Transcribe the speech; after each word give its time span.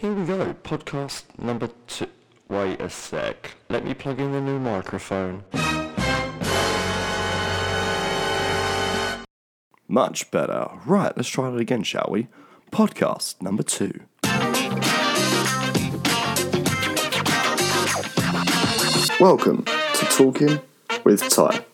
Here 0.00 0.14
we 0.14 0.24
go, 0.24 0.54
podcast 0.62 1.24
number 1.38 1.68
two. 1.86 2.06
Wait 2.48 2.80
a 2.80 2.88
sec. 2.88 3.50
Let 3.68 3.84
me 3.84 3.92
plug 3.92 4.18
in 4.18 4.32
the 4.32 4.40
new 4.40 4.58
microphone. 4.58 5.44
Much 9.86 10.30
better. 10.30 10.68
Right, 10.86 11.14
let's 11.14 11.28
try 11.28 11.52
it 11.52 11.60
again, 11.60 11.82
shall 11.82 12.08
we? 12.10 12.28
Podcast 12.72 13.42
number 13.42 13.62
two. 13.62 13.92
Welcome 19.20 19.66
to 19.66 20.06
Talking 20.06 20.62
with 21.04 21.28
Ty. 21.28 21.66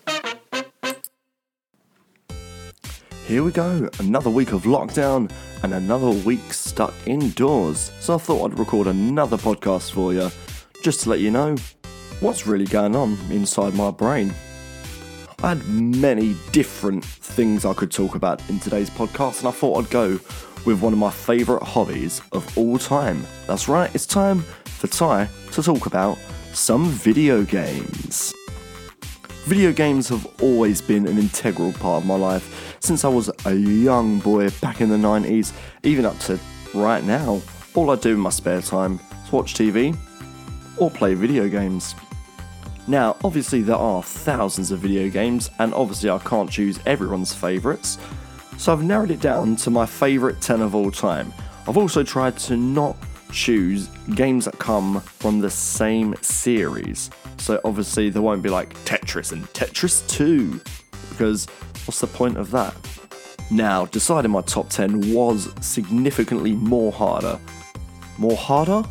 Here 3.27 3.43
we 3.43 3.51
go, 3.51 3.91
another 3.99 4.31
week 4.31 4.53
of 4.53 4.63
lockdown 4.63 5.33
and 5.65 5.75
another 5.75 6.11
week 6.11 6.53
stuck 6.53 6.95
indoors. 7.07 7.91
So 7.99 8.15
I 8.15 8.19
thought 8.19 8.53
I'd 8.53 8.57
record 8.57 8.87
another 8.87 9.37
podcast 9.37 9.91
for 9.91 10.15
you, 10.15 10.31
just 10.81 11.01
to 11.01 11.11
let 11.11 11.19
you 11.19 11.33
know 11.33 11.57
what's 12.21 12.47
really 12.47 12.67
going 12.67 12.95
on 12.95 13.19
inside 13.33 13.75
my 13.75 13.91
brain. 13.91 14.33
I 15.43 15.49
had 15.49 15.67
many 15.67 16.37
different 16.53 17.05
things 17.05 17.65
I 17.65 17.75
could 17.75 17.91
talk 17.91 18.15
about 18.15 18.49
in 18.49 18.61
today's 18.61 18.91
podcast, 18.91 19.41
and 19.41 19.49
I 19.49 19.51
thought 19.51 19.85
I'd 19.85 19.91
go 19.91 20.21
with 20.65 20.81
one 20.81 20.93
of 20.93 20.99
my 21.01 21.11
favourite 21.11 21.65
hobbies 21.65 22.23
of 22.31 22.57
all 22.57 22.79
time. 22.79 23.27
That's 23.49 23.67
right, 23.67 23.93
it's 23.93 24.07
time 24.07 24.43
for 24.67 24.87
Ty 24.87 25.29
to 25.51 25.65
talk 25.65 25.87
about 25.87 26.17
some 26.53 26.87
video 26.91 27.43
games. 27.43 28.33
Video 29.47 29.73
games 29.73 30.09
have 30.09 30.27
always 30.43 30.81
been 30.81 31.07
an 31.07 31.19
integral 31.19 31.73
part 31.73 32.03
of 32.03 32.07
my 32.07 32.17
life 32.17 32.66
since 32.81 33.05
I 33.05 33.09
was 33.09 33.31
a 33.45 33.55
young 33.55 34.19
boy 34.19 34.51
back 34.61 34.81
in 34.81 34.89
the 34.89 34.97
90s, 34.97 35.53
even 35.83 36.05
up 36.05 36.19
to 36.21 36.39
right 36.75 37.03
now. 37.05 37.41
All 37.75 37.91
I 37.91 37.97
do 37.97 38.15
in 38.15 38.21
my 38.21 38.31
spare 38.31 38.63
time 38.63 39.01
is 39.25 39.33
watch 39.33 39.55
TV 39.55 39.97
or 40.79 40.91
play 40.91 41.15
video 41.15 41.49
games. 41.49 41.95
Now, 42.87 43.17
obviously, 43.25 43.63
there 43.63 43.77
are 43.77 44.03
thousands 44.03 44.71
of 44.71 44.79
video 44.79 45.11
games, 45.11 45.51
and 45.59 45.75
obviously, 45.75 46.09
I 46.09 46.19
can't 46.19 46.51
choose 46.51 46.79
everyone's 46.87 47.35
favourites, 47.35 47.99
so 48.59 48.73
I've 48.73 48.85
narrowed 48.85 49.11
it 49.11 49.21
down 49.21 49.57
to 49.57 49.71
my 49.71 49.87
favourite 49.87 50.41
10 50.41 50.63
of 50.63 50.75
all 50.75 50.91
time. 50.91 51.33
I've 51.67 51.77
also 51.77 52.05
tried 52.05 52.39
to 52.39 52.57
not 52.57 52.97
choose 53.33 53.89
games 54.15 54.45
that 54.45 54.59
come 54.59 55.01
from 55.01 55.41
the 55.41 55.51
same 55.51 56.15
series. 56.23 57.11
So 57.39 57.61
obviously 57.65 58.09
there 58.09 58.23
won't 58.23 58.43
be 58.43 58.49
like 58.49 58.73
Tetris 58.85 59.33
and 59.33 59.45
Tetris 59.53 60.09
2 60.09 60.61
because 61.11 61.47
what's 61.87 62.01
the 62.01 62.07
point 62.07 62.37
of 62.37 62.51
that? 62.51 62.75
Now, 63.51 63.87
deciding 63.87 64.33
my 64.33 64.43
top 64.43 64.69
10 64.69 65.13
was 65.15 65.53
significantly 65.61 66.53
more 66.53 66.91
harder. 66.91 67.39
More 68.19 68.37
harder? 68.37 68.83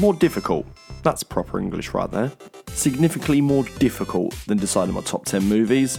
More 0.00 0.14
difficult. 0.14 0.66
That's 1.02 1.22
proper 1.22 1.60
English 1.60 1.94
right 1.94 2.10
there. 2.10 2.32
Significantly 2.68 3.40
more 3.40 3.64
difficult 3.78 4.34
than 4.46 4.58
deciding 4.58 4.94
my 4.94 5.02
top 5.02 5.24
10 5.24 5.44
movies. 5.44 5.98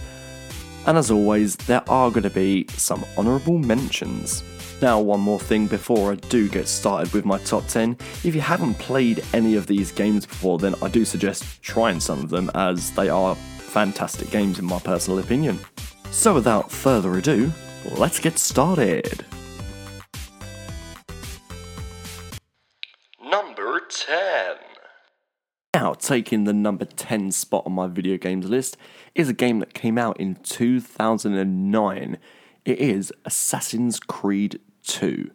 And 0.85 0.97
as 0.97 1.11
always, 1.11 1.55
there 1.55 1.83
are 1.89 2.09
going 2.09 2.23
to 2.23 2.29
be 2.29 2.65
some 2.71 3.05
honourable 3.17 3.57
mentions. 3.57 4.43
Now, 4.81 4.99
one 4.99 5.21
more 5.21 5.39
thing 5.39 5.67
before 5.67 6.11
I 6.11 6.15
do 6.15 6.49
get 6.49 6.67
started 6.67 7.13
with 7.13 7.23
my 7.23 7.37
top 7.39 7.67
10. 7.67 7.97
If 8.25 8.35
you 8.35 8.41
haven't 8.41 8.73
played 8.79 9.23
any 9.33 9.55
of 9.55 9.65
these 9.65 9.93
games 9.93 10.25
before, 10.25 10.57
then 10.57 10.75
I 10.81 10.89
do 10.89 11.05
suggest 11.05 11.61
trying 11.61 12.01
some 12.01 12.19
of 12.19 12.29
them 12.29 12.51
as 12.53 12.91
they 12.91 13.07
are 13.07 13.35
fantastic 13.35 14.29
games 14.29 14.59
in 14.59 14.65
my 14.65 14.79
personal 14.79 15.19
opinion. 15.19 15.57
So, 16.13 16.35
without 16.35 16.71
further 16.71 17.17
ado, 17.17 17.51
let's 17.97 18.19
get 18.19 18.37
started. 18.37 19.25
Number 23.21 23.81
10. 23.89 24.55
Now, 25.73 25.95
taking 25.95 26.43
the 26.43 26.53
number 26.53 26.85
10 26.85 27.31
spot 27.31 27.63
on 27.65 27.73
my 27.73 27.87
video 27.87 28.17
games 28.17 28.47
list 28.47 28.77
is 29.15 29.27
a 29.27 29.33
game 29.33 29.57
that 29.59 29.73
came 29.73 29.97
out 29.97 30.17
in 30.19 30.35
2009. 30.35 32.17
It 32.63 32.79
is 32.79 33.11
Assassin's 33.25 33.99
Creed 33.99 34.61
2. 34.83 35.31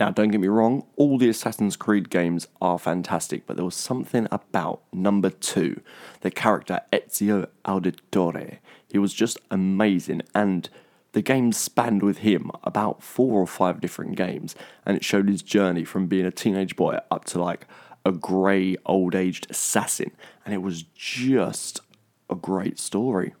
Now, 0.00 0.10
don't 0.10 0.30
get 0.30 0.40
me 0.40 0.48
wrong, 0.48 0.84
all 0.96 1.18
the 1.18 1.28
Assassin's 1.28 1.76
Creed 1.76 2.10
games 2.10 2.48
are 2.60 2.78
fantastic, 2.80 3.46
but 3.46 3.56
there 3.56 3.64
was 3.64 3.76
something 3.76 4.26
about 4.32 4.82
number 4.92 5.30
2, 5.30 5.80
the 6.22 6.32
character 6.32 6.80
Ezio 6.92 7.46
Auditore. 7.64 8.58
He 8.90 8.98
was 8.98 9.14
just 9.14 9.38
amazing, 9.52 10.22
and 10.34 10.68
the 11.12 11.22
game 11.22 11.52
spanned 11.52 12.02
with 12.02 12.18
him 12.18 12.50
about 12.64 13.04
four 13.04 13.40
or 13.40 13.46
five 13.46 13.80
different 13.80 14.16
games, 14.16 14.56
and 14.84 14.96
it 14.96 15.04
showed 15.04 15.28
his 15.28 15.42
journey 15.42 15.84
from 15.84 16.08
being 16.08 16.26
a 16.26 16.32
teenage 16.32 16.74
boy 16.74 16.98
up 17.12 17.24
to 17.26 17.40
like 17.40 17.68
a 18.04 18.10
grey, 18.10 18.76
old 18.84 19.14
aged 19.14 19.46
assassin, 19.48 20.10
and 20.44 20.52
it 20.52 20.62
was 20.62 20.82
just 20.82 21.80
a 22.28 22.34
great 22.34 22.80
story. 22.80 23.32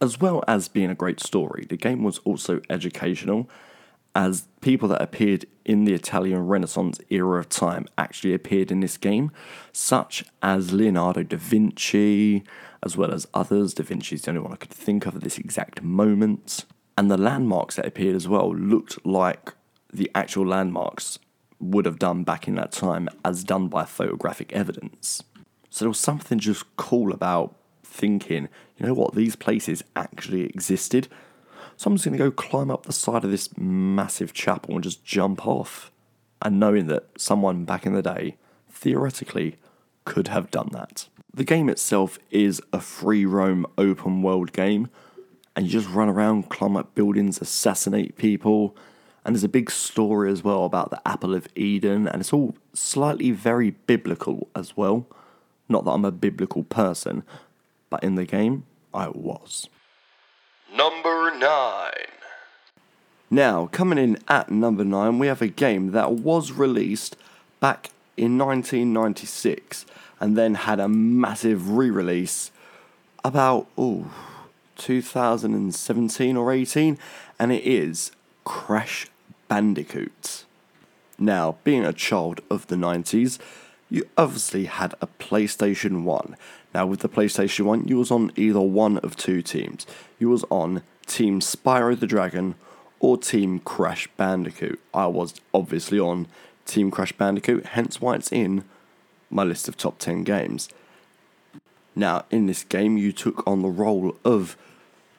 As 0.00 0.20
well 0.20 0.44
as 0.46 0.68
being 0.68 0.88
a 0.88 0.94
great 0.94 1.20
story, 1.20 1.66
the 1.68 1.76
game 1.76 2.04
was 2.04 2.18
also 2.18 2.60
educational, 2.70 3.50
as 4.14 4.48
people 4.60 4.88
that 4.88 5.00
appeared 5.02 5.46
in 5.64 5.84
the 5.84 5.94
Italian 5.94 6.46
Renaissance 6.46 6.98
era 7.10 7.38
of 7.38 7.48
time 7.48 7.86
actually 7.96 8.34
appeared 8.34 8.70
in 8.70 8.80
this 8.80 8.96
game, 8.96 9.30
such 9.72 10.24
as 10.42 10.72
Leonardo 10.72 11.22
da 11.22 11.36
Vinci, 11.36 12.42
as 12.82 12.96
well 12.96 13.12
as 13.12 13.26
others. 13.34 13.74
Da 13.74 13.84
Vinci's 13.84 14.22
the 14.22 14.30
only 14.30 14.40
one 14.40 14.52
I 14.52 14.56
could 14.56 14.70
think 14.70 15.06
of 15.06 15.16
at 15.16 15.22
this 15.22 15.38
exact 15.38 15.82
moment. 15.82 16.64
And 16.98 17.10
the 17.10 17.16
landmarks 17.16 17.76
that 17.76 17.86
appeared 17.86 18.16
as 18.16 18.26
well 18.28 18.54
looked 18.54 19.04
like 19.06 19.54
the 19.92 20.10
actual 20.14 20.46
landmarks 20.46 21.18
would 21.60 21.84
have 21.84 21.98
done 21.98 22.24
back 22.24 22.48
in 22.48 22.54
that 22.56 22.72
time, 22.72 23.08
as 23.24 23.44
done 23.44 23.68
by 23.68 23.84
photographic 23.84 24.52
evidence. 24.52 25.22
So 25.68 25.84
there 25.84 25.90
was 25.90 26.00
something 26.00 26.38
just 26.38 26.64
cool 26.76 27.12
about 27.12 27.54
thinking, 27.84 28.48
you 28.76 28.86
know 28.86 28.94
what, 28.94 29.14
these 29.14 29.36
places 29.36 29.84
actually 29.94 30.46
existed. 30.46 31.08
So 31.80 31.88
I'm 31.88 31.96
just 31.96 32.04
going 32.04 32.18
to 32.18 32.22
go 32.22 32.30
climb 32.30 32.70
up 32.70 32.84
the 32.84 32.92
side 32.92 33.24
of 33.24 33.30
this 33.30 33.56
massive 33.56 34.34
chapel 34.34 34.74
and 34.74 34.84
just 34.84 35.02
jump 35.02 35.46
off. 35.46 35.90
And 36.42 36.60
knowing 36.60 36.88
that 36.88 37.06
someone 37.18 37.64
back 37.64 37.86
in 37.86 37.94
the 37.94 38.02
day, 38.02 38.36
theoretically, 38.70 39.56
could 40.04 40.28
have 40.28 40.50
done 40.50 40.68
that. 40.72 41.08
The 41.32 41.42
game 41.42 41.70
itself 41.70 42.18
is 42.30 42.60
a 42.70 42.82
free 42.82 43.24
roam 43.24 43.64
open 43.78 44.20
world 44.20 44.52
game, 44.52 44.90
and 45.56 45.64
you 45.64 45.72
just 45.72 45.88
run 45.88 46.10
around, 46.10 46.50
climb 46.50 46.76
up 46.76 46.94
buildings, 46.94 47.40
assassinate 47.40 48.18
people, 48.18 48.76
and 49.24 49.34
there's 49.34 49.42
a 49.42 49.48
big 49.48 49.70
story 49.70 50.30
as 50.30 50.44
well 50.44 50.66
about 50.66 50.90
the 50.90 51.00
Apple 51.08 51.32
of 51.32 51.48
Eden, 51.56 52.06
and 52.06 52.20
it's 52.20 52.34
all 52.34 52.54
slightly 52.74 53.30
very 53.30 53.70
biblical 53.70 54.48
as 54.54 54.76
well. 54.76 55.06
Not 55.66 55.86
that 55.86 55.92
I'm 55.92 56.04
a 56.04 56.12
biblical 56.12 56.62
person, 56.62 57.22
but 57.88 58.04
in 58.04 58.16
the 58.16 58.26
game, 58.26 58.66
I 58.92 59.08
was. 59.08 59.70
Number 60.74 61.32
9. 61.36 61.92
Now, 63.28 63.66
coming 63.66 63.98
in 63.98 64.18
at 64.28 64.50
number 64.50 64.84
9, 64.84 65.18
we 65.18 65.26
have 65.26 65.42
a 65.42 65.48
game 65.48 65.92
that 65.92 66.12
was 66.12 66.52
released 66.52 67.16
back 67.58 67.90
in 68.16 68.38
1996 68.38 69.86
and 70.20 70.36
then 70.36 70.54
had 70.54 70.78
a 70.78 70.88
massive 70.88 71.70
re 71.70 71.90
release 71.90 72.52
about, 73.24 73.66
oh, 73.76 74.12
2017 74.76 76.36
or 76.36 76.52
18, 76.52 76.98
and 77.38 77.52
it 77.52 77.64
is 77.64 78.12
Crash 78.44 79.08
Bandicoot. 79.48 80.44
Now, 81.18 81.56
being 81.64 81.84
a 81.84 81.92
child 81.92 82.40
of 82.48 82.68
the 82.68 82.76
90s, 82.76 83.38
you 83.90 84.08
obviously 84.16 84.66
had 84.66 84.94
a 85.00 85.08
PlayStation 85.18 86.04
1. 86.04 86.36
Now, 86.72 86.86
with 86.86 87.00
the 87.00 87.08
PlayStation 87.08 87.64
1, 87.64 87.88
you 87.88 87.98
was 87.98 88.10
on 88.10 88.30
either 88.36 88.60
one 88.60 88.98
of 88.98 89.16
two 89.16 89.42
teams. 89.42 89.86
You 90.18 90.28
was 90.28 90.44
on 90.50 90.82
Team 91.06 91.40
Spyro 91.40 91.98
the 91.98 92.06
Dragon 92.06 92.54
or 93.00 93.16
Team 93.16 93.58
Crash 93.58 94.08
Bandicoot. 94.16 94.80
I 94.94 95.06
was 95.06 95.34
obviously 95.52 95.98
on 95.98 96.28
Team 96.66 96.90
Crash 96.90 97.12
Bandicoot, 97.12 97.66
hence 97.66 98.00
why 98.00 98.14
it's 98.14 98.30
in 98.30 98.64
my 99.30 99.42
list 99.42 99.68
of 99.68 99.76
top 99.76 99.98
10 99.98 100.22
games. 100.22 100.68
Now, 101.96 102.24
in 102.30 102.46
this 102.46 102.62
game, 102.62 102.96
you 102.96 103.12
took 103.12 103.44
on 103.46 103.62
the 103.62 103.68
role 103.68 104.16
of 104.24 104.56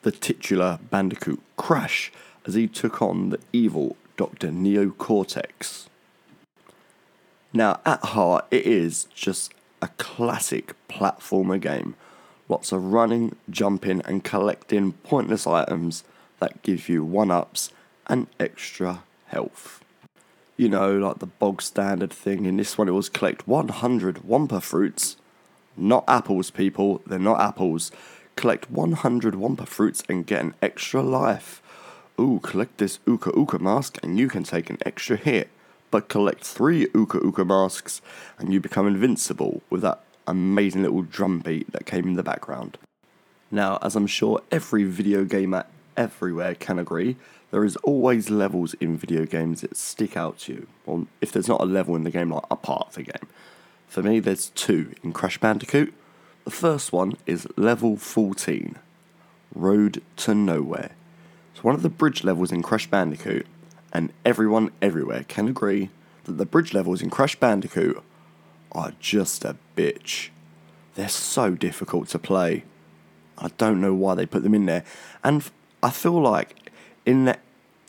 the 0.02 0.12
titular 0.12 0.78
Bandicoot 0.90 1.40
Crash 1.56 2.10
as 2.46 2.54
he 2.54 2.66
took 2.66 3.02
on 3.02 3.30
the 3.30 3.38
evil 3.52 3.96
Dr. 4.16 4.50
Neo 4.50 4.90
Cortex. 4.90 5.88
Now, 7.52 7.80
at 7.84 8.00
heart, 8.00 8.46
it 8.50 8.66
is 8.66 9.04
just 9.14 9.52
a 9.82 9.88
classic 9.98 10.74
platformer 10.88 11.60
game. 11.60 11.96
Lots 12.48 12.72
of 12.72 12.92
running, 12.92 13.36
jumping, 13.50 14.00
and 14.04 14.24
collecting 14.24 14.92
pointless 14.92 15.46
items 15.46 16.04
that 16.38 16.62
give 16.62 16.88
you 16.88 17.04
one 17.04 17.30
ups 17.30 17.70
and 18.06 18.28
extra 18.38 19.02
health. 19.26 19.84
You 20.56 20.68
know, 20.68 20.96
like 20.96 21.18
the 21.18 21.26
bog 21.26 21.60
standard 21.60 22.12
thing. 22.12 22.46
In 22.46 22.56
this 22.56 22.78
one, 22.78 22.88
it 22.88 22.92
was 22.92 23.08
collect 23.08 23.48
100 23.48 24.16
Wumpa 24.16 24.62
fruits. 24.62 25.16
Not 25.76 26.04
apples, 26.06 26.50
people, 26.50 27.02
they're 27.06 27.18
not 27.18 27.40
apples. 27.40 27.90
Collect 28.36 28.70
100 28.70 29.34
Wumpa 29.34 29.66
fruits 29.66 30.04
and 30.08 30.26
get 30.26 30.42
an 30.42 30.54
extra 30.62 31.02
life. 31.02 31.60
Ooh, 32.20 32.38
collect 32.42 32.78
this 32.78 33.00
Uka 33.06 33.32
Uka 33.34 33.58
mask 33.58 33.98
and 34.02 34.18
you 34.18 34.28
can 34.28 34.44
take 34.44 34.70
an 34.70 34.78
extra 34.86 35.16
hit. 35.16 35.48
But 35.92 36.08
collect 36.08 36.42
three 36.42 36.88
Uka 36.94 37.20
Uka 37.22 37.44
masks 37.44 38.00
and 38.38 38.52
you 38.52 38.58
become 38.58 38.88
invincible 38.88 39.62
with 39.70 39.82
that 39.82 40.02
amazing 40.26 40.82
little 40.82 41.02
drum 41.02 41.38
beat 41.38 41.70
that 41.70 41.86
came 41.86 42.08
in 42.08 42.14
the 42.14 42.22
background. 42.22 42.78
Now, 43.50 43.78
as 43.82 43.94
I'm 43.94 44.06
sure 44.06 44.40
every 44.50 44.84
video 44.84 45.24
gamer 45.24 45.66
everywhere 45.96 46.54
can 46.54 46.78
agree, 46.78 47.16
there 47.50 47.64
is 47.64 47.76
always 47.76 48.30
levels 48.30 48.72
in 48.74 48.96
video 48.96 49.26
games 49.26 49.60
that 49.60 49.76
stick 49.76 50.16
out 50.16 50.38
to 50.38 50.52
you. 50.52 50.66
Or 50.86 51.06
if 51.20 51.30
there's 51.30 51.48
not 51.48 51.60
a 51.60 51.66
level 51.66 51.94
in 51.94 52.04
the 52.04 52.10
game, 52.10 52.32
like 52.32 52.44
a 52.50 52.56
part 52.56 52.88
of 52.88 52.94
the 52.94 53.02
game. 53.02 53.28
For 53.86 54.02
me, 54.02 54.18
there's 54.18 54.48
two 54.54 54.94
in 55.04 55.12
Crash 55.12 55.36
Bandicoot. 55.36 55.92
The 56.46 56.50
first 56.50 56.92
one 56.92 57.12
is 57.26 57.46
level 57.56 57.98
14, 57.98 58.76
Road 59.54 60.02
to 60.16 60.34
Nowhere. 60.34 60.92
It's 61.52 61.62
one 61.62 61.74
of 61.74 61.82
the 61.82 61.90
bridge 61.90 62.24
levels 62.24 62.50
in 62.50 62.62
Crash 62.62 62.88
Bandicoot, 62.88 63.46
and 63.92 64.12
everyone 64.24 64.70
everywhere 64.80 65.24
can 65.28 65.48
agree 65.48 65.90
that 66.24 66.38
the 66.38 66.46
bridge 66.46 66.72
levels 66.72 67.02
in 67.02 67.10
Crash 67.10 67.36
Bandicoot 67.36 68.02
are 68.72 68.92
just 68.98 69.44
a 69.44 69.56
bitch. 69.76 70.30
They're 70.94 71.08
so 71.08 71.50
difficult 71.50 72.08
to 72.08 72.18
play. 72.18 72.64
I 73.38 73.48
don't 73.58 73.80
know 73.80 73.94
why 73.94 74.14
they 74.14 74.26
put 74.26 74.42
them 74.42 74.54
in 74.54 74.66
there. 74.66 74.84
And 75.22 75.48
I 75.82 75.90
feel 75.90 76.20
like 76.20 76.70
in 77.04 77.26
the 77.26 77.38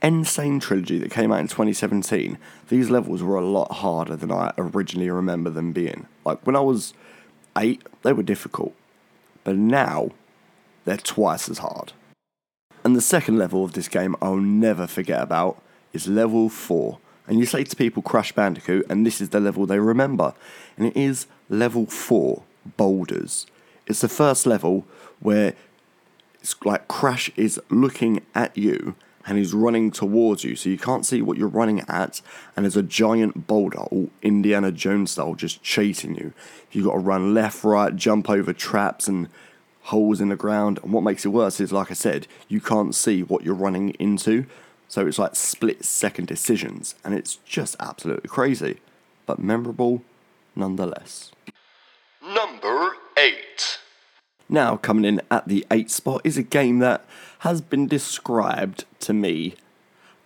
N. 0.02 0.26
Sane 0.26 0.60
trilogy 0.60 0.98
that 1.00 1.12
came 1.12 1.32
out 1.32 1.40
in 1.40 1.48
2017, 1.48 2.38
these 2.68 2.90
levels 2.90 3.24
were 3.24 3.38
a 3.38 3.46
lot 3.46 3.72
harder 3.72 4.18
than 4.18 4.32
I 4.32 4.52
originally 4.58 5.10
remember 5.10 5.50
them 5.50 5.72
being. 5.72 6.08
Like 6.26 6.46
when 6.46 6.56
I 6.56 6.62
was 6.62 6.94
eight, 7.58 7.84
they 8.02 8.12
were 8.12 8.24
difficult. 8.24 8.74
But 9.44 9.56
now, 9.56 10.10
they're 10.86 10.98
twice 10.98 11.50
as 11.50 11.60
hard. 11.60 11.94
And 12.84 12.96
the 12.96 13.02
second 13.02 13.38
level 13.38 13.64
of 13.64 13.74
this 13.74 13.88
game 13.88 14.16
I'll 14.22 14.36
never 14.36 14.88
forget 14.88 15.22
about 15.22 15.63
is 15.94 16.08
level 16.08 16.50
4. 16.50 16.98
And 17.28 17.40
you 17.40 17.46
say 17.46 17.64
to 17.64 17.76
people 17.76 18.04
Crash 18.04 18.34
Bandicoot, 18.34 18.86
and 18.90 19.06
this 19.06 19.22
is 19.22 19.30
the 19.30 19.40
level 19.40 19.66
they 19.66 19.80
remember. 19.80 20.34
And 20.78 20.88
it 20.88 20.98
is 20.98 21.28
level 21.50 21.86
4 21.86 22.44
Boulders. 22.78 23.48
It's 23.88 24.02
the 24.02 24.10
first 24.10 24.46
level 24.46 24.86
where 25.20 25.54
it's 26.42 26.56
like 26.66 26.88
Crash 26.88 27.32
is 27.36 27.60
looking 27.70 28.22
at 28.36 28.58
you 28.58 28.96
and 29.26 29.38
he's 29.38 29.54
running 29.54 29.90
towards 29.90 30.44
you, 30.44 30.56
so 30.56 30.68
you 30.68 30.78
can't 30.78 31.06
see 31.06 31.22
what 31.22 31.38
you're 31.38 31.48
running 31.48 31.80
at, 31.88 32.22
and 32.56 32.66
there's 32.66 32.76
a 32.76 32.84
giant 32.84 33.48
boulder, 33.48 33.80
all 33.80 34.10
Indiana 34.22 34.70
Jones 34.70 35.12
style, 35.12 35.34
just 35.34 35.64
chasing 35.64 36.16
you. 36.16 36.34
You've 36.72 36.86
got 36.86 36.94
to 36.94 37.00
run 37.00 37.34
left, 37.34 37.64
right, 37.64 37.96
jump 37.96 38.30
over 38.30 38.52
traps 38.52 39.08
and 39.08 39.30
holes 39.84 40.20
in 40.20 40.28
the 40.28 40.36
ground. 40.36 40.80
And 40.84 40.92
what 40.92 41.04
makes 41.04 41.24
it 41.24 41.30
worse 41.30 41.62
is, 41.62 41.72
like 41.72 41.90
I 41.90 41.94
said, 41.94 42.28
you 42.50 42.60
can't 42.60 42.94
see 42.94 43.24
what 43.24 43.44
you're 43.44 43.56
running 43.56 43.92
into, 43.92 44.46
so 44.94 45.08
it's 45.08 45.18
like 45.18 45.36
split 45.36 45.84
second 45.84 46.28
decisions, 46.28 46.94
and 47.04 47.16
it's 47.16 47.38
just 47.38 47.76
absolutely 47.80 48.30
crazy, 48.30 48.78
but 49.26 49.40
memorable 49.40 50.04
nonetheless. 50.56 51.32
Number 52.22 52.92
8. 53.18 53.80
Now, 54.48 54.78
coming 54.78 55.04
in 55.04 55.20
at 55.32 55.48
the 55.48 55.66
8 55.72 55.90
spot 55.90 56.22
is 56.24 56.38
a 56.38 56.44
game 56.44 56.78
that 56.78 57.04
has 57.40 57.60
been 57.60 57.88
described 57.88 58.86
to 59.00 59.14
me 59.14 59.56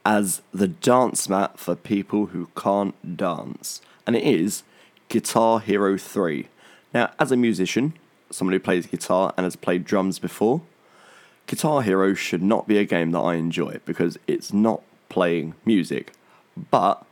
as 0.05 0.41
the 0.53 0.67
dance 0.67 1.29
mat 1.29 1.57
for 1.57 1.73
people 1.73 2.25
who 2.25 2.49
can't 2.57 3.15
dance, 3.15 3.79
and 4.05 4.17
it 4.17 4.23
is 4.23 4.63
Guitar 5.07 5.61
Hero 5.61 5.97
3. 5.97 6.49
Now, 6.93 7.11
as 7.21 7.31
a 7.31 7.37
musician, 7.37 7.93
someone 8.29 8.51
who 8.51 8.59
plays 8.59 8.85
guitar 8.85 9.33
and 9.37 9.45
has 9.45 9.55
played 9.55 9.85
drums 9.85 10.19
before, 10.19 10.61
Guitar 11.47 11.81
Hero 11.81 12.13
should 12.13 12.43
not 12.43 12.67
be 12.67 12.77
a 12.77 12.85
game 12.85 13.11
that 13.11 13.19
I 13.19 13.35
enjoy 13.35 13.79
because 13.85 14.19
it's 14.27 14.53
not 14.53 14.83
playing 15.09 15.55
music, 15.65 16.11
but 16.69 17.05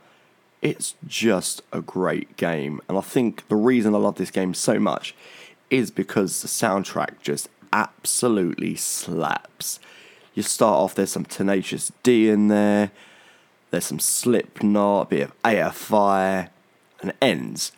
it's 0.60 0.94
just 1.06 1.62
a 1.72 1.80
great 1.80 2.36
game. 2.36 2.80
And 2.88 2.98
I 2.98 3.00
think 3.00 3.48
the 3.48 3.56
reason 3.56 3.94
I 3.94 3.98
love 3.98 4.16
this 4.16 4.30
game 4.30 4.52
so 4.52 4.78
much 4.78 5.14
is 5.70 5.90
because 5.90 6.42
the 6.42 6.48
soundtrack 6.48 7.20
just 7.20 7.48
absolutely 7.72 8.76
slaps. 8.76 9.80
You 10.34 10.42
start 10.42 10.76
off, 10.76 10.94
there's 10.94 11.12
some 11.12 11.24
Tenacious 11.24 11.90
D 12.02 12.28
in 12.28 12.48
there, 12.48 12.90
there's 13.70 13.86
some 13.86 13.98
Slipknot, 13.98 15.06
a 15.06 15.08
bit 15.08 15.22
of 15.22 15.42
AFI, 15.42 16.50
and 17.00 17.14
ends 17.22 17.72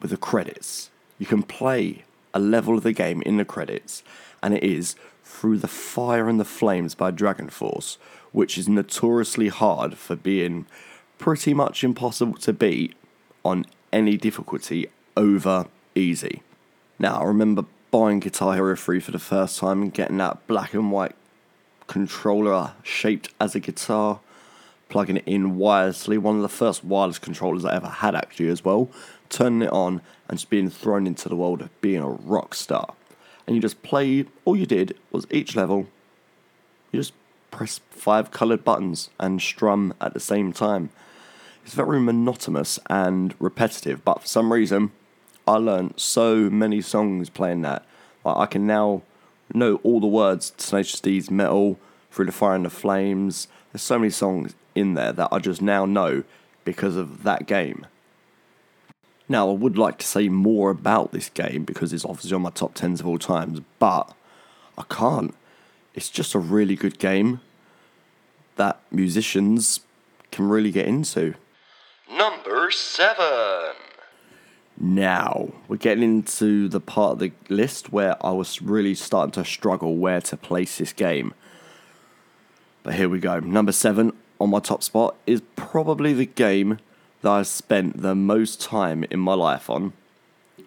with 0.00 0.10
the 0.10 0.16
credits. 0.16 0.90
You 1.18 1.26
can 1.26 1.42
play 1.42 2.04
a 2.34 2.38
level 2.38 2.76
of 2.76 2.82
the 2.82 2.92
game 2.92 3.22
in 3.22 3.38
the 3.38 3.44
credits, 3.44 4.02
and 4.42 4.54
it 4.54 4.62
is 4.62 4.94
Through 5.42 5.58
the 5.58 5.66
Fire 5.66 6.28
and 6.28 6.38
the 6.38 6.44
Flames 6.44 6.94
by 6.94 7.10
Dragon 7.10 7.48
Force, 7.48 7.98
which 8.30 8.56
is 8.56 8.68
notoriously 8.68 9.48
hard 9.48 9.98
for 9.98 10.14
being 10.14 10.66
pretty 11.18 11.52
much 11.52 11.82
impossible 11.82 12.34
to 12.34 12.52
beat 12.52 12.94
on 13.44 13.66
any 13.92 14.16
difficulty 14.16 14.86
over 15.16 15.66
easy. 15.96 16.42
Now, 16.96 17.22
I 17.22 17.24
remember 17.24 17.64
buying 17.90 18.20
Guitar 18.20 18.54
Hero 18.54 18.76
3 18.76 19.00
for 19.00 19.10
the 19.10 19.18
first 19.18 19.58
time 19.58 19.82
and 19.82 19.92
getting 19.92 20.18
that 20.18 20.46
black 20.46 20.74
and 20.74 20.92
white 20.92 21.16
controller 21.88 22.74
shaped 22.84 23.30
as 23.40 23.56
a 23.56 23.58
guitar, 23.58 24.20
plugging 24.88 25.16
it 25.16 25.24
in 25.26 25.56
wirelessly, 25.56 26.18
one 26.18 26.36
of 26.36 26.42
the 26.42 26.48
first 26.48 26.84
wireless 26.84 27.18
controllers 27.18 27.64
I 27.64 27.74
ever 27.74 27.88
had 27.88 28.14
actually 28.14 28.46
as 28.46 28.64
well, 28.64 28.90
turning 29.28 29.62
it 29.62 29.72
on 29.72 30.02
and 30.28 30.38
just 30.38 30.50
being 30.50 30.70
thrown 30.70 31.04
into 31.04 31.28
the 31.28 31.34
world 31.34 31.62
of 31.62 31.80
being 31.80 32.00
a 32.00 32.08
rock 32.08 32.54
star. 32.54 32.94
And 33.46 33.56
you 33.56 33.62
just 33.62 33.82
play, 33.82 34.26
all 34.44 34.56
you 34.56 34.66
did 34.66 34.96
was 35.10 35.26
each 35.30 35.56
level, 35.56 35.86
you 36.90 37.00
just 37.00 37.12
press 37.50 37.80
five 37.90 38.30
coloured 38.30 38.64
buttons 38.64 39.10
and 39.18 39.40
strum 39.40 39.94
at 40.00 40.14
the 40.14 40.20
same 40.20 40.52
time. 40.52 40.90
It's 41.64 41.74
very 41.74 42.00
monotonous 42.00 42.78
and 42.90 43.34
repetitive, 43.38 44.04
but 44.04 44.22
for 44.22 44.26
some 44.26 44.52
reason, 44.52 44.90
I 45.46 45.54
learned 45.56 45.94
so 45.96 46.50
many 46.50 46.80
songs 46.80 47.30
playing 47.30 47.62
that. 47.62 47.84
Like 48.24 48.36
I 48.36 48.46
can 48.46 48.66
now 48.66 49.02
know 49.52 49.76
all 49.82 50.00
the 50.00 50.06
words 50.06 50.50
to 50.50 50.66
Tenacious 50.66 51.00
D's 51.00 51.30
Metal, 51.30 51.78
Through 52.10 52.26
the 52.26 52.32
Fire 52.32 52.54
and 52.54 52.64
the 52.64 52.70
Flames. 52.70 53.48
There's 53.72 53.82
so 53.82 53.98
many 53.98 54.10
songs 54.10 54.54
in 54.74 54.94
there 54.94 55.12
that 55.12 55.28
I 55.32 55.38
just 55.38 55.62
now 55.62 55.84
know 55.84 56.24
because 56.64 56.96
of 56.96 57.22
that 57.24 57.46
game. 57.46 57.86
Now, 59.32 59.48
I 59.48 59.54
would 59.54 59.78
like 59.78 59.96
to 59.96 60.06
say 60.06 60.28
more 60.28 60.68
about 60.68 61.12
this 61.12 61.30
game 61.30 61.64
because 61.64 61.94
it's 61.94 62.04
obviously 62.04 62.34
on 62.34 62.42
my 62.42 62.50
top 62.50 62.74
10s 62.74 63.00
of 63.00 63.06
all 63.06 63.16
times, 63.16 63.62
but 63.78 64.14
I 64.76 64.82
can't. 64.90 65.34
It's 65.94 66.10
just 66.10 66.34
a 66.34 66.38
really 66.38 66.76
good 66.76 66.98
game 66.98 67.40
that 68.56 68.78
musicians 68.90 69.80
can 70.32 70.50
really 70.50 70.70
get 70.70 70.86
into. 70.86 71.32
Number 72.14 72.70
7. 72.70 73.72
Now, 74.78 75.48
we're 75.66 75.78
getting 75.78 76.04
into 76.04 76.68
the 76.68 76.80
part 76.80 77.12
of 77.12 77.18
the 77.20 77.32
list 77.48 77.90
where 77.90 78.22
I 78.22 78.32
was 78.32 78.60
really 78.60 78.94
starting 78.94 79.32
to 79.32 79.46
struggle 79.46 79.96
where 79.96 80.20
to 80.20 80.36
place 80.36 80.76
this 80.76 80.92
game. 80.92 81.32
But 82.82 82.96
here 82.96 83.08
we 83.08 83.18
go. 83.18 83.40
Number 83.40 83.72
seven 83.72 84.12
on 84.38 84.50
my 84.50 84.60
top 84.60 84.82
spot 84.82 85.16
is 85.26 85.40
probably 85.56 86.12
the 86.12 86.26
game 86.26 86.80
that 87.22 87.30
I've 87.30 87.46
spent 87.46 88.02
the 88.02 88.14
most 88.14 88.60
time 88.60 89.04
in 89.10 89.20
my 89.20 89.34
life 89.34 89.70
on, 89.70 89.92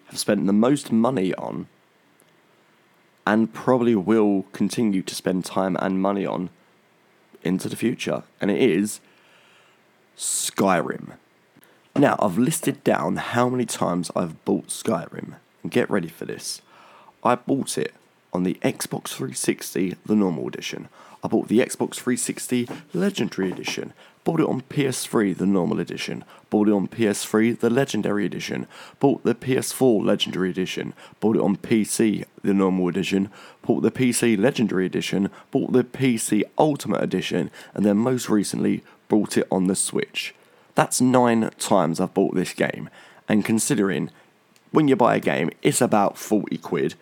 have 0.07 0.19
spent 0.19 0.45
the 0.45 0.53
most 0.53 0.91
money 0.91 1.33
on, 1.35 1.67
and 3.27 3.53
probably 3.53 3.95
will 3.95 4.45
continue 4.51 5.01
to 5.01 5.15
spend 5.15 5.45
time 5.45 5.77
and 5.79 6.01
money 6.01 6.25
on 6.25 6.49
into 7.43 7.69
the 7.69 7.75
future. 7.75 8.23
And 8.41 8.49
it 8.49 8.61
is 8.61 8.99
Skyrim. 10.17 11.13
Now, 11.95 12.17
I've 12.19 12.37
listed 12.37 12.83
down 12.83 13.15
how 13.17 13.49
many 13.49 13.65
times 13.65 14.11
I've 14.15 14.43
bought 14.45 14.67
Skyrim, 14.67 15.35
and 15.63 15.71
get 15.71 15.89
ready 15.89 16.09
for 16.09 16.25
this. 16.25 16.61
I 17.23 17.35
bought 17.35 17.77
it 17.77 17.93
on 18.33 18.43
the 18.43 18.55
Xbox 18.61 19.09
360, 19.09 19.95
the 20.05 20.15
normal 20.15 20.47
edition. 20.47 20.89
I 21.23 21.27
bought 21.27 21.47
the 21.47 21.59
Xbox 21.59 21.95
360 21.95 22.67
Legendary 22.93 23.51
Edition. 23.51 23.93
Bought 24.25 24.39
it 24.39 24.47
on 24.47 24.61
PS3, 24.61 25.37
the 25.37 25.45
normal 25.45 25.79
edition. 25.79 26.25
Bought 26.49 26.67
it 26.67 26.73
on 26.73 26.87
PS3, 26.87 27.59
the 27.59 27.69
Legendary 27.69 28.25
Edition. 28.25 28.65
Bought 28.99 29.23
the 29.23 29.35
PS4 29.35 30.03
Legendary 30.03 30.49
Edition. 30.49 30.93
Bought 31.19 31.35
it 31.35 31.43
on 31.43 31.57
PC, 31.57 32.25
the 32.41 32.53
normal 32.55 32.87
edition. 32.87 33.29
Bought 33.61 33.81
the 33.81 33.91
PC 33.91 34.35
Legendary 34.35 34.87
Edition. 34.87 35.29
Bought 35.51 35.73
the 35.73 35.83
PC 35.83 36.41
Ultimate 36.57 37.03
Edition. 37.03 37.51
And 37.75 37.85
then 37.85 37.97
most 37.97 38.27
recently, 38.27 38.83
bought 39.09 39.37
it 39.37 39.47
on 39.51 39.67
the 39.67 39.75
Switch. 39.75 40.33
That's 40.73 40.99
nine 40.99 41.51
times 41.59 41.99
I've 41.99 42.15
bought 42.15 42.33
this 42.33 42.53
game. 42.53 42.89
And 43.29 43.45
considering 43.45 44.09
when 44.71 44.87
you 44.87 44.95
buy 44.95 45.17
a 45.17 45.19
game, 45.19 45.51
it's 45.61 45.81
about 45.81 46.17
40 46.17 46.57
quid. 46.57 46.95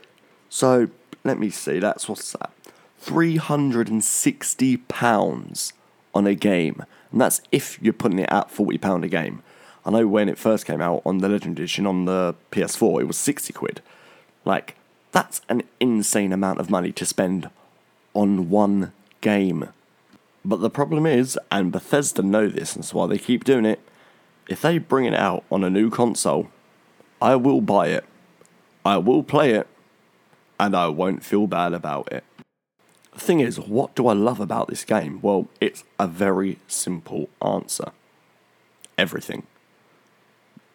So 0.49 0.89
let 1.23 1.39
me 1.39 1.49
see, 1.49 1.79
that's 1.79 2.09
what's 2.09 2.33
that? 2.33 2.51
360 2.99 4.77
pounds 4.77 5.73
on 6.13 6.27
a 6.27 6.35
game. 6.35 6.85
And 7.11 7.21
that's 7.21 7.41
if 7.51 7.81
you're 7.81 7.93
putting 7.93 8.19
it 8.19 8.29
at 8.29 8.51
40 8.51 8.77
pound 8.77 9.03
a 9.03 9.07
game. 9.07 9.43
I 9.85 9.91
know 9.91 10.07
when 10.07 10.29
it 10.29 10.37
first 10.37 10.65
came 10.65 10.81
out 10.81 11.01
on 11.05 11.17
the 11.17 11.27
Legend 11.27 11.59
Edition 11.59 11.85
on 11.85 12.05
the 12.05 12.35
PS4, 12.51 13.01
it 13.01 13.05
was 13.07 13.17
60 13.17 13.51
quid. 13.53 13.81
Like, 14.45 14.75
that's 15.11 15.41
an 15.49 15.63
insane 15.79 16.31
amount 16.31 16.59
of 16.59 16.69
money 16.69 16.91
to 16.93 17.05
spend 17.05 17.49
on 18.13 18.49
one 18.49 18.93
game. 19.21 19.69
But 20.45 20.61
the 20.61 20.69
problem 20.69 21.05
is, 21.05 21.37
and 21.51 21.71
Bethesda 21.71 22.21
know 22.21 22.47
this, 22.47 22.75
and 22.75 22.83
that's 22.83 22.93
why 22.93 23.07
they 23.07 23.17
keep 23.17 23.43
doing 23.43 23.65
it, 23.65 23.79
if 24.47 24.61
they 24.61 24.77
bring 24.77 25.05
it 25.05 25.13
out 25.13 25.43
on 25.51 25.63
a 25.63 25.69
new 25.69 25.89
console, 25.89 26.49
I 27.21 27.35
will 27.35 27.61
buy 27.61 27.87
it. 27.87 28.05
I 28.85 28.97
will 28.97 29.23
play 29.23 29.51
it, 29.51 29.67
and 30.59 30.75
I 30.75 30.87
won't 30.87 31.23
feel 31.23 31.47
bad 31.47 31.73
about 31.73 32.11
it. 32.11 32.23
The 33.13 33.19
thing 33.19 33.39
is, 33.39 33.59
what 33.59 33.95
do 33.95 34.07
I 34.07 34.13
love 34.13 34.39
about 34.39 34.67
this 34.67 34.83
game? 34.83 35.19
Well, 35.21 35.47
it's 35.61 35.83
a 35.99 36.07
very 36.07 36.59
simple 36.67 37.29
answer. 37.41 37.91
Everything. 38.97 39.43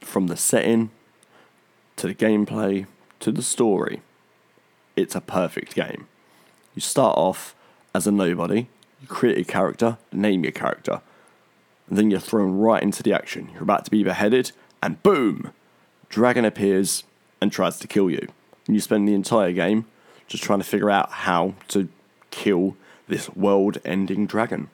From 0.00 0.28
the 0.28 0.36
setting, 0.36 0.90
to 1.96 2.06
the 2.06 2.14
gameplay, 2.14 2.86
to 3.20 3.32
the 3.32 3.42
story. 3.42 4.02
It's 4.94 5.16
a 5.16 5.20
perfect 5.20 5.74
game. 5.74 6.06
You 6.74 6.80
start 6.80 7.18
off 7.18 7.56
as 7.94 8.06
a 8.06 8.12
nobody, 8.12 8.68
you 9.00 9.08
create 9.08 9.38
a 9.38 9.44
character, 9.44 9.98
name 10.12 10.44
your 10.44 10.52
character, 10.52 11.00
and 11.88 11.98
then 11.98 12.10
you're 12.10 12.20
thrown 12.20 12.58
right 12.58 12.82
into 12.82 13.02
the 13.02 13.12
action. 13.12 13.48
You're 13.52 13.62
about 13.62 13.84
to 13.86 13.90
be 13.90 14.04
beheaded, 14.04 14.52
and 14.82 15.02
boom! 15.02 15.52
Dragon 16.08 16.44
appears 16.44 17.02
and 17.40 17.50
tries 17.50 17.78
to 17.80 17.88
kill 17.88 18.10
you. 18.10 18.28
And 18.66 18.76
you 18.76 18.80
spend 18.80 19.08
the 19.08 19.14
entire 19.14 19.52
game 19.52 19.86
just 20.28 20.44
trying 20.44 20.60
to 20.60 20.64
figure 20.64 20.90
out 20.90 21.10
how 21.10 21.54
to 21.68 21.88
kill 22.30 22.76
this 23.08 23.28
world 23.30 23.78
ending 23.84 24.26
dragon. 24.26 24.70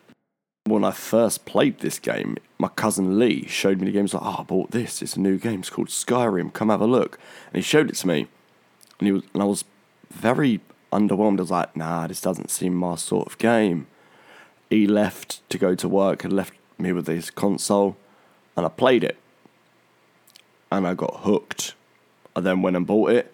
When 0.67 0.85
I 0.85 0.93
first 0.93 1.45
played 1.45 1.81
this 1.81 1.99
game, 1.99 2.37
my 2.59 2.69
cousin 2.69 3.19
Lee 3.19 3.47
showed 3.47 3.81
me 3.81 3.87
the 3.87 3.93
game. 3.93 4.05
He's 4.05 4.15
like, 4.15 4.23
Oh, 4.25 4.37
I 4.41 4.43
bought 4.43 4.71
this. 4.71 5.03
It's 5.03 5.17
a 5.17 5.21
new 5.21 5.39
game. 5.39 5.61
It's 5.61 5.71
called 5.71 5.89
Skyrim. 5.89 6.53
Come 6.53 6.71
have 6.71 6.81
a 6.81 6.87
look. 6.87 7.19
And 7.53 7.57
he 7.57 7.63
showed 7.63 7.91
it 7.91 7.97
to 7.97 8.09
me. 8.09 8.29
And, 8.99 9.07
he 9.07 9.13
was, 9.13 9.23
and 9.35 9.43
I 9.43 9.47
was 9.47 9.65
very 10.11 10.61
underwhelmed. 10.91 11.39
I 11.39 11.43
was 11.43 11.51
like, 11.51 11.77
Nah, 11.77 12.07
this 12.07 12.21
doesn't 12.21 12.51
seem 12.51 12.75
my 12.75 12.95
sort 12.95 13.27
of 13.27 13.39
game. 13.39 13.87
He 14.71 14.87
left 14.87 15.49
to 15.51 15.59
go 15.59 15.75
to 15.75 15.89
work 15.89 16.25
and 16.25 16.33
left 16.33 16.55
me 16.79 16.93
with 16.93 17.07
his 17.07 17.31
console. 17.31 17.97
And 18.57 18.65
I 18.65 18.71
played 18.71 19.05
it. 19.05 19.19
And 20.73 20.87
I 20.87 20.95
got 20.95 21.21
hooked. 21.25 21.75
I 22.35 22.41
then 22.41 22.63
went 22.63 22.77
and 22.77 22.87
bought 22.87 23.11
it. 23.11 23.33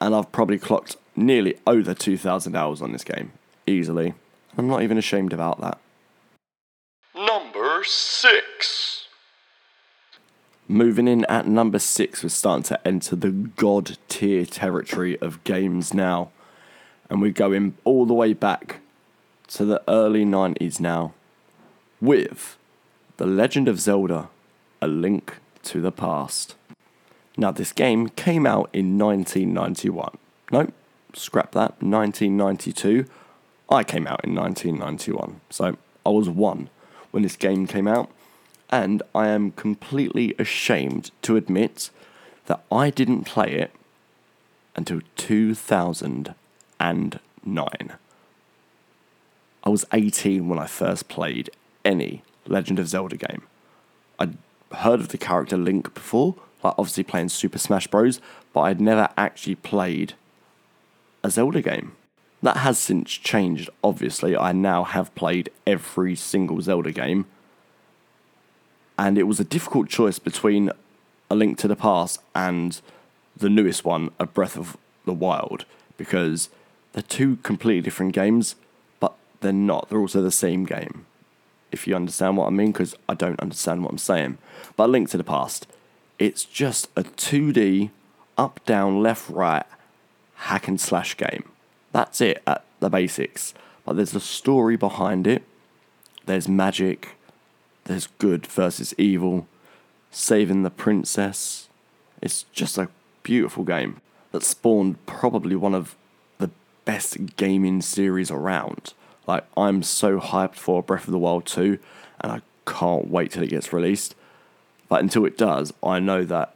And 0.00 0.14
I've 0.14 0.30
probably 0.30 0.58
clocked 0.58 0.96
nearly 1.16 1.56
over 1.66 1.94
2,000 1.94 2.54
hours 2.54 2.82
on 2.82 2.92
this 2.92 3.04
game, 3.04 3.32
easily. 3.66 4.14
I'm 4.56 4.68
not 4.68 4.82
even 4.82 4.98
ashamed 4.98 5.32
about 5.32 5.60
that. 5.60 5.78
Number 7.14 7.82
6. 7.84 9.06
Moving 10.68 11.06
in 11.06 11.24
at 11.26 11.46
number 11.46 11.78
6, 11.78 12.22
we're 12.22 12.28
starting 12.28 12.64
to 12.64 12.86
enter 12.86 13.14
the 13.14 13.30
god 13.30 13.98
tier 14.08 14.44
territory 14.44 15.18
of 15.20 15.42
games 15.44 15.94
now. 15.94 16.30
And 17.08 17.22
we're 17.22 17.30
going 17.30 17.76
all 17.84 18.04
the 18.04 18.14
way 18.14 18.32
back 18.32 18.80
to 19.48 19.64
the 19.64 19.80
early 19.86 20.24
90s 20.24 20.80
now 20.80 21.14
with 22.00 22.58
The 23.16 23.26
Legend 23.26 23.68
of 23.68 23.78
Zelda 23.78 24.28
A 24.82 24.88
Link 24.88 25.36
to 25.64 25.80
the 25.80 25.92
Past. 25.92 26.56
Now, 27.36 27.52
this 27.52 27.72
game 27.72 28.08
came 28.08 28.46
out 28.46 28.68
in 28.72 28.98
1991. 28.98 30.16
Nope, 30.50 30.72
scrap 31.18 31.52
that, 31.52 31.82
1992. 31.82 33.06
I 33.68 33.82
came 33.82 34.06
out 34.06 34.24
in 34.24 34.34
1991, 34.34 35.40
so 35.50 35.76
I 36.04 36.10
was 36.10 36.28
one 36.28 36.70
when 37.10 37.22
this 37.22 37.36
game 37.36 37.66
came 37.66 37.88
out, 37.88 38.10
and 38.70 39.02
I 39.14 39.28
am 39.28 39.52
completely 39.52 40.34
ashamed 40.38 41.10
to 41.22 41.36
admit 41.36 41.90
that 42.46 42.62
I 42.70 42.90
didn't 42.90 43.24
play 43.24 43.54
it 43.54 43.72
until 44.76 45.00
2009. 45.16 46.34
I 49.64 49.68
was 49.68 49.84
18 49.92 50.48
when 50.48 50.58
I 50.58 50.66
first 50.66 51.08
played 51.08 51.50
any 51.84 52.22
Legend 52.46 52.78
of 52.78 52.88
Zelda 52.88 53.16
game. 53.16 53.42
I'd 54.18 54.36
heard 54.72 55.00
of 55.00 55.08
the 55.08 55.18
character 55.18 55.56
Link 55.56 55.92
before, 55.92 56.36
like 56.62 56.74
obviously 56.78 57.02
playing 57.02 57.30
Super 57.30 57.58
Smash 57.58 57.88
Bros., 57.88 58.20
but 58.52 58.60
I'd 58.60 58.80
never 58.80 59.08
actually 59.16 59.56
played 59.56 60.14
a 61.22 61.30
Zelda 61.30 61.62
game. 61.62 61.92
That 62.42 62.58
has 62.58 62.78
since 62.78 63.10
changed, 63.10 63.70
obviously. 63.82 64.36
I 64.36 64.52
now 64.52 64.84
have 64.84 65.14
played 65.14 65.50
every 65.66 66.14
single 66.14 66.60
Zelda 66.60 66.92
game. 66.92 67.26
And 68.98 69.18
it 69.18 69.24
was 69.24 69.40
a 69.40 69.44
difficult 69.44 69.88
choice 69.88 70.18
between 70.18 70.70
A 71.30 71.34
Link 71.34 71.58
to 71.58 71.68
the 71.68 71.76
Past 71.76 72.20
and 72.34 72.80
the 73.36 73.50
newest 73.50 73.84
one, 73.84 74.10
A 74.18 74.26
Breath 74.26 74.56
of 74.56 74.76
the 75.04 75.12
Wild, 75.12 75.64
because 75.96 76.48
they're 76.92 77.02
two 77.02 77.36
completely 77.36 77.82
different 77.82 78.14
games, 78.14 78.56
but 79.00 79.14
they're 79.40 79.52
not. 79.52 79.88
They're 79.88 79.98
also 79.98 80.22
the 80.22 80.30
same 80.30 80.64
game, 80.64 81.04
if 81.72 81.86
you 81.86 81.94
understand 81.94 82.36
what 82.36 82.46
I 82.46 82.50
mean, 82.50 82.72
because 82.72 82.94
I 83.08 83.14
don't 83.14 83.40
understand 83.40 83.82
what 83.82 83.92
I'm 83.92 83.98
saying. 83.98 84.38
But 84.76 84.84
A 84.84 84.92
Link 84.92 85.10
to 85.10 85.18
the 85.18 85.24
Past, 85.24 85.66
it's 86.18 86.44
just 86.44 86.88
a 86.96 87.02
2D, 87.02 87.90
up, 88.38 88.64
down, 88.64 89.02
left, 89.02 89.28
right 89.28 89.66
hack 90.36 90.68
and 90.68 90.80
slash 90.80 91.16
game. 91.16 91.44
That's 91.92 92.20
it 92.20 92.42
at 92.46 92.64
the 92.80 92.90
basics. 92.90 93.54
But 93.84 93.96
there's 93.96 94.14
a 94.14 94.20
story 94.20 94.76
behind 94.76 95.26
it. 95.26 95.42
There's 96.26 96.48
magic. 96.48 97.16
There's 97.84 98.08
good 98.18 98.46
versus 98.46 98.94
evil. 98.98 99.46
Saving 100.10 100.62
the 100.62 100.70
princess. 100.70 101.68
It's 102.20 102.44
just 102.52 102.78
a 102.78 102.88
beautiful 103.22 103.64
game 103.64 104.00
that 104.32 104.42
spawned 104.42 105.04
probably 105.06 105.56
one 105.56 105.74
of 105.74 105.96
the 106.38 106.50
best 106.84 107.36
gaming 107.36 107.80
series 107.80 108.30
around. 108.30 108.92
Like, 109.26 109.44
I'm 109.56 109.82
so 109.82 110.20
hyped 110.20 110.54
for 110.54 110.82
Breath 110.82 111.06
of 111.06 111.12
the 111.12 111.18
Wild 111.18 111.46
2, 111.46 111.78
and 112.20 112.32
I 112.32 112.42
can't 112.66 113.08
wait 113.08 113.32
till 113.32 113.42
it 113.42 113.50
gets 113.50 113.72
released. 113.72 114.14
But 114.88 115.00
until 115.00 115.24
it 115.24 115.36
does, 115.36 115.72
I 115.82 115.98
know 115.98 116.24
that 116.24 116.54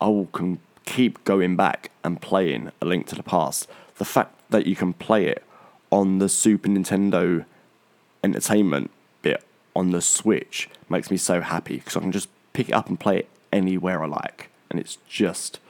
I 0.00 0.08
will 0.08 0.26
con- 0.26 0.60
keep 0.90 1.22
going 1.24 1.54
back 1.54 1.92
and 2.02 2.20
playing 2.20 2.72
A 2.82 2.84
Link 2.84 3.06
to 3.06 3.14
the 3.14 3.22
Past. 3.22 3.68
The 3.98 4.04
fact 4.04 4.34
that 4.50 4.66
you 4.66 4.74
can 4.74 4.92
play 4.92 5.26
it 5.26 5.44
on 5.90 6.18
the 6.18 6.28
Super 6.28 6.68
Nintendo 6.68 7.44
Entertainment 8.24 8.90
bit 9.22 9.44
on 9.76 9.92
the 9.92 10.00
Switch 10.00 10.68
makes 10.88 11.08
me 11.08 11.16
so 11.16 11.42
happy 11.42 11.76
because 11.76 11.96
I 11.96 12.00
can 12.00 12.10
just 12.10 12.28
pick 12.52 12.68
it 12.68 12.72
up 12.72 12.88
and 12.88 12.98
play 12.98 13.18
it 13.18 13.28
anywhere 13.52 14.02
I 14.02 14.08
like, 14.08 14.50
and 14.68 14.80
it's 14.80 14.98
just, 15.08 15.60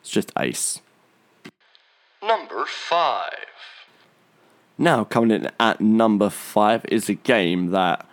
it's 0.00 0.10
just 0.10 0.32
ace. 0.38 0.80
Number 2.22 2.64
5. 2.66 3.32
Now, 4.78 5.04
coming 5.04 5.30
in 5.30 5.50
at 5.60 5.80
number 5.80 6.30
five 6.30 6.84
is 6.86 7.08
a 7.08 7.14
game 7.14 7.70
that 7.70 8.04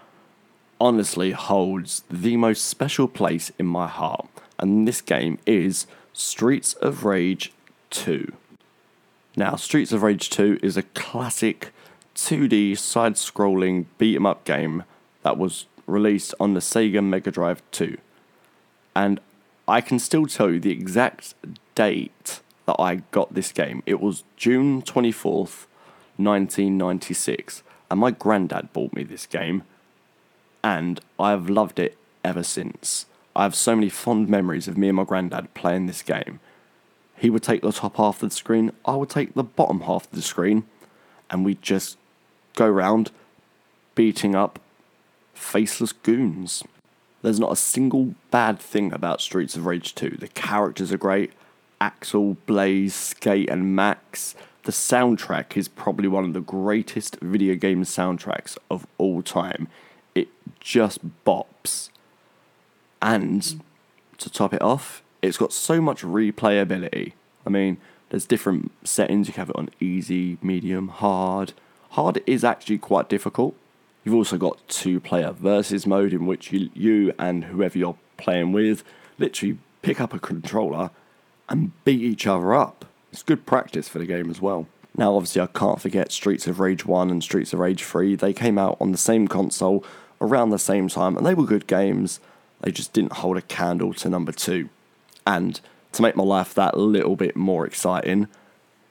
honestly 0.80 1.32
holds 1.32 2.04
the 2.10 2.38
most 2.38 2.66
special 2.66 3.08
place 3.08 3.52
in 3.58 3.66
my 3.66 3.88
heart, 3.88 4.28
and 4.60 4.88
this 4.88 5.02
game 5.02 5.40
is 5.48 5.88
Streets 6.22 6.74
of 6.76 7.04
Rage 7.04 7.52
2. 7.90 8.32
Now, 9.36 9.56
Streets 9.56 9.92
of 9.92 10.04
Rage 10.04 10.30
2 10.30 10.60
is 10.62 10.78
a 10.78 10.84
classic 10.84 11.72
2D 12.16 12.78
side 12.78 13.16
scrolling 13.16 13.86
beat 13.98 14.16
'em 14.16 14.26
up 14.28 14.46
game 14.46 14.84
that 15.24 15.38
was 15.38 15.66
released 15.88 16.36
on 16.40 16.54
the 16.54 16.60
Sega 16.60 17.04
Mega 17.04 17.32
Drive 17.32 17.64
2. 17.72 17.98
And 18.96 19.20
I 19.68 19.82
can 19.82 19.98
still 19.98 20.28
tell 20.28 20.52
you 20.52 20.60
the 20.60 20.72
exact 20.72 21.34
date 21.74 22.42
that 22.66 22.80
I 22.80 22.96
got 23.12 23.34
this 23.34 23.52
game. 23.52 23.82
It 23.86 24.00
was 24.00 24.24
June 24.38 24.84
24th, 24.84 25.66
1996. 26.18 27.64
And 27.90 28.00
my 28.00 28.12
granddad 28.12 28.72
bought 28.74 28.94
me 28.94 29.04
this 29.04 29.26
game. 29.26 29.64
And 30.64 31.00
I've 31.20 31.50
loved 31.50 31.80
it 31.80 31.98
ever 32.24 32.44
since. 32.44 33.08
I 33.36 33.44
have 33.44 33.56
so 33.56 33.76
many 33.76 33.90
fond 33.90 34.28
memories 34.28 34.68
of 34.68 34.78
me 34.78 34.90
and 34.90 34.98
my 34.98 35.04
granddad 35.04 35.54
playing 35.54 35.86
this 35.86 36.02
game. 36.02 36.40
He 37.18 37.30
would 37.30 37.44
take 37.44 37.62
the 37.62 37.72
top 37.72 37.98
half 37.98 38.22
of 38.22 38.30
the 38.30 38.36
screen, 38.36 38.72
I 38.86 38.96
would 38.96 39.10
take 39.10 39.34
the 39.34 39.44
bottom 39.44 39.82
half 39.82 40.06
of 40.06 40.12
the 40.12 40.22
screen, 40.22 40.66
and 41.30 41.46
we'd 41.46 41.62
just 41.62 41.98
go 42.56 42.68
round 42.68 43.12
beating 43.96 44.36
up 44.36 44.60
faceless 45.34 45.92
goons. 45.92 46.64
There's 47.22 47.40
not 47.40 47.52
a 47.52 47.58
single 47.58 48.16
bad 48.32 48.60
thing 48.60 48.92
about 48.92 49.22
Streets 49.22 49.56
of 49.56 49.66
Rage 49.66 49.94
2. 49.94 50.18
The 50.20 50.28
characters 50.30 50.92
are 50.92 50.98
great. 50.98 51.32
Axel, 51.80 52.38
Blaze, 52.46 52.96
Skate, 52.96 53.50
and 53.50 53.76
Max. 53.76 54.36
The 54.64 54.72
soundtrack 54.72 55.56
is 55.56 55.68
probably 55.68 56.08
one 56.08 56.26
of 56.26 56.34
the 56.34 56.42
greatest 56.42 57.20
video 57.22 57.56
game 57.56 57.84
soundtracks 57.84 58.58
of 58.70 58.88
all 58.98 59.22
time. 59.22 59.68
It 60.16 60.30
just 60.60 61.00
bops. 61.26 61.90
And 63.02 63.62
to 64.18 64.30
top 64.30 64.54
it 64.54 64.62
off, 64.62 65.02
it's 65.22 65.38
got 65.38 65.54
so 65.54 65.82
much 65.82 66.04
replayability. 66.04 67.14
I 67.46 67.50
mean, 67.50 67.78
there's 68.10 68.26
different 68.26 68.72
settings. 68.84 69.28
You 69.28 69.34
can 69.34 69.42
have 69.42 69.50
it 69.50 69.56
on 69.56 69.70
easy, 69.80 70.38
medium, 70.42 70.90
hard. 70.90 71.54
Hard 71.92 72.22
is 72.28 72.44
actually 72.44 72.78
quite 72.78 73.10
difficult. 73.10 73.56
You've 74.04 74.16
also 74.16 74.38
got 74.38 74.68
two 74.68 75.00
player 75.00 75.32
versus 75.32 75.86
mode 75.86 76.14
in 76.14 76.26
which 76.26 76.52
you, 76.52 76.70
you 76.74 77.14
and 77.20 77.46
whoever 77.46 77.78
you're 77.78 77.98
playing 78.18 78.52
with 78.52 78.84
literally 79.18 79.58
pick 79.82 80.02
up 80.02 80.14
a 80.14 80.20
controller 80.20 80.90
and 81.48 81.72
beat 81.86 82.02
each 82.02 82.28
other 82.28 82.54
up. 82.54 82.86
It's 83.12 83.24
good 83.24 83.46
practice 83.46 83.88
for 83.88 84.00
the 84.00 84.06
game 84.06 84.30
as 84.30 84.42
well. 84.42 84.68
Now, 84.98 85.16
obviously, 85.16 85.42
I 85.42 85.48
can't 85.48 85.82
forget 85.82 86.12
Streets 86.12 86.48
of 86.48 86.60
Rage 86.60 86.86
1 86.86 87.10
and 87.10 87.24
Streets 87.24 87.54
of 87.54 87.60
Rage 87.60 87.84
3. 87.84 88.16
They 88.16 88.34
came 88.34 88.58
out 88.58 88.78
on 88.82 88.92
the 88.92 88.98
same 88.98 89.28
console 89.28 89.86
around 90.20 90.50
the 90.50 90.60
same 90.60 90.88
time, 90.88 91.16
and 91.16 91.26
they 91.26 91.34
were 91.34 91.46
good 91.46 91.68
games. 91.68 92.20
They 92.62 92.72
just 92.72 92.94
didn't 92.94 93.14
hold 93.14 93.38
a 93.38 93.42
candle 93.42 93.94
to 93.96 94.10
number 94.10 94.32
two. 94.32 94.70
And 95.26 95.60
to 95.94 96.02
make 96.02 96.16
my 96.16 96.24
life 96.24 96.54
that 96.54 96.78
little 96.78 97.16
bit 97.16 97.36
more 97.36 97.66
exciting, 97.66 98.28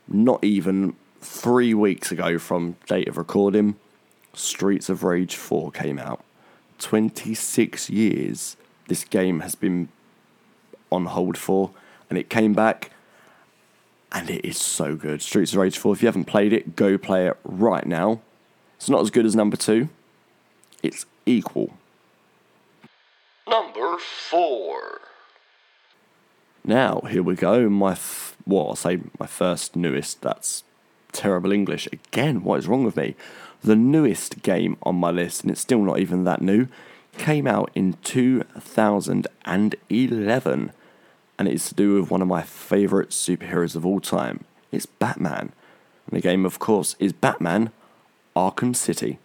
not 0.07 0.43
even 0.45 0.95
three 1.21 1.75
weeks 1.75 2.11
ago 2.11 2.39
from 2.39 2.77
date 2.87 3.09
of 3.09 3.17
recording, 3.17 3.77
Streets 4.35 4.89
of 4.89 5.03
Rage 5.03 5.37
4 5.37 5.71
came 5.73 5.99
out. 5.99 6.23
26 6.79 7.91
years 7.91 8.57
this 8.89 9.05
game 9.05 9.41
has 9.41 9.55
been 9.55 9.89
on 10.91 11.07
hold 11.07 11.39
for, 11.39 11.71
and 12.09 12.19
it 12.19 12.29
came 12.29 12.53
back, 12.53 12.91
and 14.11 14.29
it 14.29 14.45
is 14.45 14.59
so 14.59 14.97
good. 14.97 15.23
Streets 15.23 15.53
of 15.53 15.59
Rage 15.59 15.79
4, 15.79 15.95
if 15.95 16.03
you 16.03 16.07
haven't 16.07 16.25
played 16.25 16.53
it, 16.53 16.75
go 16.75 16.99
play 16.99 17.29
it 17.29 17.37
right 17.45 17.87
now. 17.87 18.21
It's 18.77 18.89
not 18.89 19.01
as 19.01 19.11
good 19.11 19.27
as 19.27 19.37
number 19.37 19.57
two, 19.57 19.89
it's 20.83 21.07
equal. 21.27 21.75
Number 23.51 23.99
4. 23.99 25.01
Now, 26.63 27.01
here 27.11 27.25
we 27.25 27.35
go. 27.35 27.69
My, 27.69 27.93
f- 27.93 28.37
well, 28.47 28.69
I'll 28.69 28.77
say 28.77 29.01
my 29.19 29.27
first 29.27 29.75
newest. 29.75 30.23
That's 30.23 30.63
terrible 31.11 31.51
English. 31.51 31.89
Again, 31.93 32.45
what 32.45 32.61
is 32.61 32.69
wrong 32.69 32.85
with 32.85 32.97
me? 32.97 33.17
The 33.65 33.75
newest 33.75 34.43
game 34.43 34.77
on 34.85 34.95
my 34.95 35.11
list, 35.11 35.43
and 35.43 35.51
it's 35.51 35.61
still 35.61 35.83
not 35.83 35.99
even 35.99 36.23
that 36.25 36.41
new, 36.41 36.69
came 37.19 37.49
out 37.49 37.73
in 37.75 37.95
2011. 38.05 40.73
And 41.39 41.49
it's 41.49 41.69
to 41.71 41.75
do 41.75 42.01
with 42.01 42.09
one 42.09 42.23
of 42.23 42.29
my 42.29 42.43
favourite 42.43 43.09
superheroes 43.09 43.75
of 43.75 43.85
all 43.85 43.99
time. 43.99 44.45
It's 44.71 44.87
Batman. 44.87 45.51
And 46.07 46.13
the 46.13 46.21
game, 46.21 46.47
of 46.47 46.61
course, 46.61 46.95
is 47.01 47.13
Batman 47.13 47.73
Arkham 48.37 48.77
City. 48.77 49.19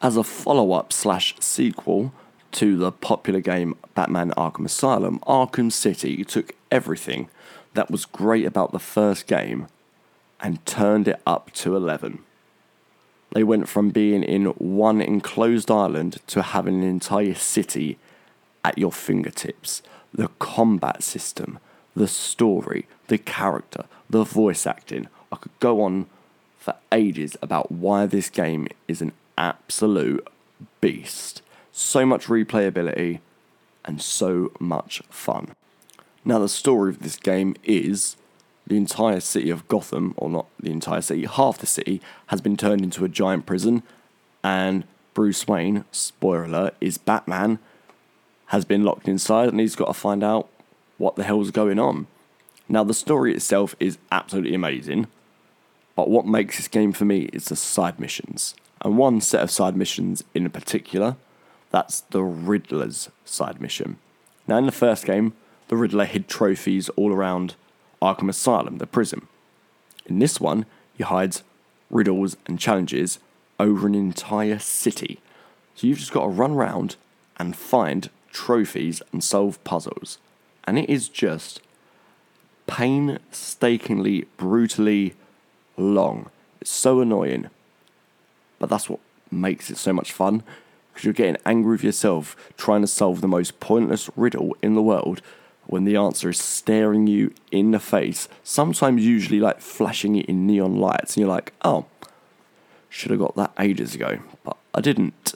As 0.00 0.16
a 0.16 0.24
follow 0.24 0.72
up 0.72 0.90
slash 0.90 1.34
sequel 1.38 2.14
to 2.56 2.76
the 2.76 2.90
popular 2.90 3.40
game 3.40 3.76
Batman 3.94 4.30
Arkham 4.30 4.64
Asylum, 4.64 5.18
Arkham 5.20 5.70
City 5.70 6.24
took 6.24 6.52
everything 6.70 7.28
that 7.74 7.90
was 7.90 8.06
great 8.06 8.46
about 8.46 8.72
the 8.72 8.78
first 8.78 9.26
game 9.26 9.66
and 10.40 10.64
turned 10.64 11.06
it 11.06 11.20
up 11.26 11.50
to 11.52 11.76
11. 11.76 12.20
They 13.32 13.44
went 13.44 13.68
from 13.68 13.90
being 13.90 14.22
in 14.22 14.46
one 14.46 15.02
enclosed 15.02 15.70
island 15.70 16.20
to 16.28 16.40
having 16.40 16.76
an 16.76 16.88
entire 16.88 17.34
city 17.34 17.98
at 18.64 18.78
your 18.78 18.92
fingertips. 18.92 19.82
The 20.14 20.28
combat 20.38 21.02
system, 21.02 21.58
the 21.94 22.08
story, 22.08 22.86
the 23.08 23.18
character, 23.18 23.84
the 24.08 24.24
voice 24.24 24.66
acting. 24.66 25.08
I 25.30 25.36
could 25.36 25.58
go 25.60 25.82
on 25.82 26.06
for 26.58 26.74
ages 26.90 27.36
about 27.42 27.70
why 27.70 28.06
this 28.06 28.30
game 28.30 28.68
is 28.88 29.02
an 29.02 29.12
absolute 29.36 30.26
beast. 30.80 31.42
So 31.78 32.06
much 32.06 32.28
replayability 32.28 33.20
and 33.84 34.00
so 34.00 34.50
much 34.58 35.02
fun. 35.10 35.54
Now, 36.24 36.38
the 36.38 36.48
story 36.48 36.88
of 36.88 37.00
this 37.00 37.16
game 37.16 37.54
is 37.64 38.16
the 38.66 38.78
entire 38.78 39.20
city 39.20 39.50
of 39.50 39.68
Gotham, 39.68 40.14
or 40.16 40.30
not 40.30 40.46
the 40.58 40.70
entire 40.70 41.02
city, 41.02 41.26
half 41.26 41.58
the 41.58 41.66
city, 41.66 42.00
has 42.28 42.40
been 42.40 42.56
turned 42.56 42.80
into 42.80 43.04
a 43.04 43.10
giant 43.10 43.44
prison, 43.44 43.82
and 44.42 44.84
Bruce 45.12 45.46
Wayne, 45.46 45.84
spoiler 45.92 46.44
alert, 46.44 46.74
is 46.80 46.96
Batman, 46.96 47.58
has 48.46 48.64
been 48.64 48.82
locked 48.82 49.06
inside 49.06 49.50
and 49.50 49.60
he's 49.60 49.76
got 49.76 49.88
to 49.88 49.92
find 49.92 50.24
out 50.24 50.48
what 50.96 51.16
the 51.16 51.24
hell's 51.24 51.50
going 51.50 51.78
on. 51.78 52.06
Now, 52.70 52.84
the 52.84 52.94
story 52.94 53.34
itself 53.34 53.76
is 53.78 53.98
absolutely 54.10 54.54
amazing, 54.54 55.08
but 55.94 56.08
what 56.08 56.26
makes 56.26 56.56
this 56.56 56.68
game 56.68 56.92
for 56.92 57.04
me 57.04 57.28
is 57.34 57.44
the 57.44 57.56
side 57.56 58.00
missions. 58.00 58.54
And 58.80 58.96
one 58.96 59.20
set 59.20 59.42
of 59.42 59.50
side 59.50 59.76
missions 59.76 60.24
in 60.34 60.48
particular, 60.48 61.16
that's 61.76 62.00
the 62.00 62.22
Riddler's 62.22 63.10
side 63.26 63.60
mission. 63.60 63.98
Now, 64.48 64.56
in 64.56 64.64
the 64.64 64.72
first 64.72 65.04
game, 65.04 65.34
the 65.68 65.76
Riddler 65.76 66.06
hid 66.06 66.26
trophies 66.26 66.88
all 66.90 67.12
around 67.12 67.54
Arkham 68.00 68.30
Asylum, 68.30 68.78
the 68.78 68.86
prison. 68.86 69.28
In 70.06 70.18
this 70.18 70.40
one, 70.40 70.64
he 70.96 71.04
hides 71.04 71.42
riddles 71.90 72.38
and 72.46 72.58
challenges 72.58 73.18
over 73.60 73.86
an 73.86 73.94
entire 73.94 74.58
city. 74.58 75.20
So 75.74 75.86
you've 75.86 75.98
just 75.98 76.14
got 76.14 76.22
to 76.22 76.28
run 76.28 76.52
around 76.52 76.96
and 77.36 77.54
find 77.54 78.08
trophies 78.32 79.02
and 79.12 79.22
solve 79.22 79.62
puzzles. 79.62 80.16
And 80.64 80.78
it 80.78 80.88
is 80.88 81.10
just 81.10 81.60
painstakingly, 82.66 84.24
brutally 84.38 85.12
long. 85.76 86.30
It's 86.62 86.70
so 86.70 87.00
annoying. 87.00 87.50
But 88.58 88.70
that's 88.70 88.88
what 88.88 89.00
makes 89.30 89.68
it 89.68 89.76
so 89.76 89.92
much 89.92 90.10
fun 90.10 90.42
because 90.96 91.04
you're 91.04 91.12
getting 91.12 91.36
angry 91.44 91.72
with 91.72 91.84
yourself 91.84 92.34
trying 92.56 92.80
to 92.80 92.86
solve 92.86 93.20
the 93.20 93.28
most 93.28 93.60
pointless 93.60 94.08
riddle 94.16 94.56
in 94.62 94.72
the 94.72 94.80
world 94.80 95.20
when 95.66 95.84
the 95.84 95.94
answer 95.94 96.30
is 96.30 96.38
staring 96.38 97.06
you 97.06 97.34
in 97.50 97.72
the 97.72 97.78
face, 97.78 98.30
sometimes 98.42 99.04
usually 99.04 99.38
like 99.38 99.60
flashing 99.60 100.16
it 100.16 100.24
in 100.24 100.46
neon 100.46 100.76
lights, 100.76 101.14
and 101.14 101.20
you're 101.20 101.28
like, 101.28 101.52
oh, 101.66 101.84
should 102.88 103.10
have 103.10 103.20
got 103.20 103.36
that 103.36 103.52
ages 103.58 103.94
ago, 103.94 104.20
but 104.42 104.56
I 104.72 104.80
didn't. 104.80 105.34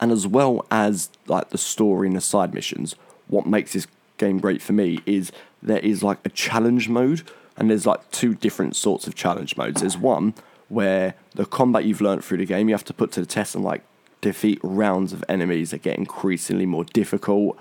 And 0.00 0.10
as 0.10 0.26
well 0.26 0.66
as 0.72 1.08
like 1.28 1.50
the 1.50 1.58
story 1.58 2.08
and 2.08 2.16
the 2.16 2.20
side 2.20 2.52
missions, 2.52 2.96
what 3.28 3.46
makes 3.46 3.74
this 3.74 3.86
game 4.18 4.40
great 4.40 4.60
for 4.60 4.72
me 4.72 4.98
is 5.06 5.30
there 5.62 5.78
is 5.78 6.02
like 6.02 6.18
a 6.24 6.30
challenge 6.30 6.88
mode, 6.88 7.22
and 7.56 7.70
there's 7.70 7.86
like 7.86 8.10
two 8.10 8.34
different 8.34 8.74
sorts 8.74 9.06
of 9.06 9.14
challenge 9.14 9.56
modes. 9.56 9.82
There's 9.82 9.96
one 9.96 10.34
where 10.68 11.14
the 11.36 11.46
combat 11.46 11.84
you've 11.84 12.00
learned 12.00 12.24
through 12.24 12.38
the 12.38 12.46
game 12.46 12.68
you 12.68 12.74
have 12.74 12.84
to 12.86 12.94
put 12.94 13.12
to 13.12 13.20
the 13.20 13.26
test 13.26 13.54
and 13.54 13.62
like 13.62 13.84
defeat 14.20 14.60
rounds 14.62 15.12
of 15.12 15.24
enemies 15.28 15.70
that 15.70 15.82
get 15.82 15.96
increasingly 15.96 16.66
more 16.66 16.84
difficult 16.84 17.58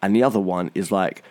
and 0.00 0.14
the 0.14 0.22
other 0.22 0.40
one 0.40 0.70
is 0.74 0.92
like 0.92 1.22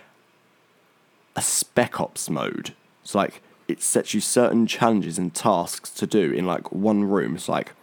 a 1.36 1.42
spec 1.42 2.00
ops 2.00 2.30
mode. 2.30 2.74
It's 3.04 3.16
like 3.16 3.42
it 3.68 3.82
sets 3.82 4.14
you 4.14 4.22
certain 4.22 4.68
challenges 4.68 5.18
and 5.18 5.34
tasks 5.34 5.90
to 5.92 6.08
do 6.08 6.32
in 6.32 6.46
like 6.46 6.72
one 6.72 7.04
room. 7.04 7.36
It's 7.36 7.50
like 7.50 7.74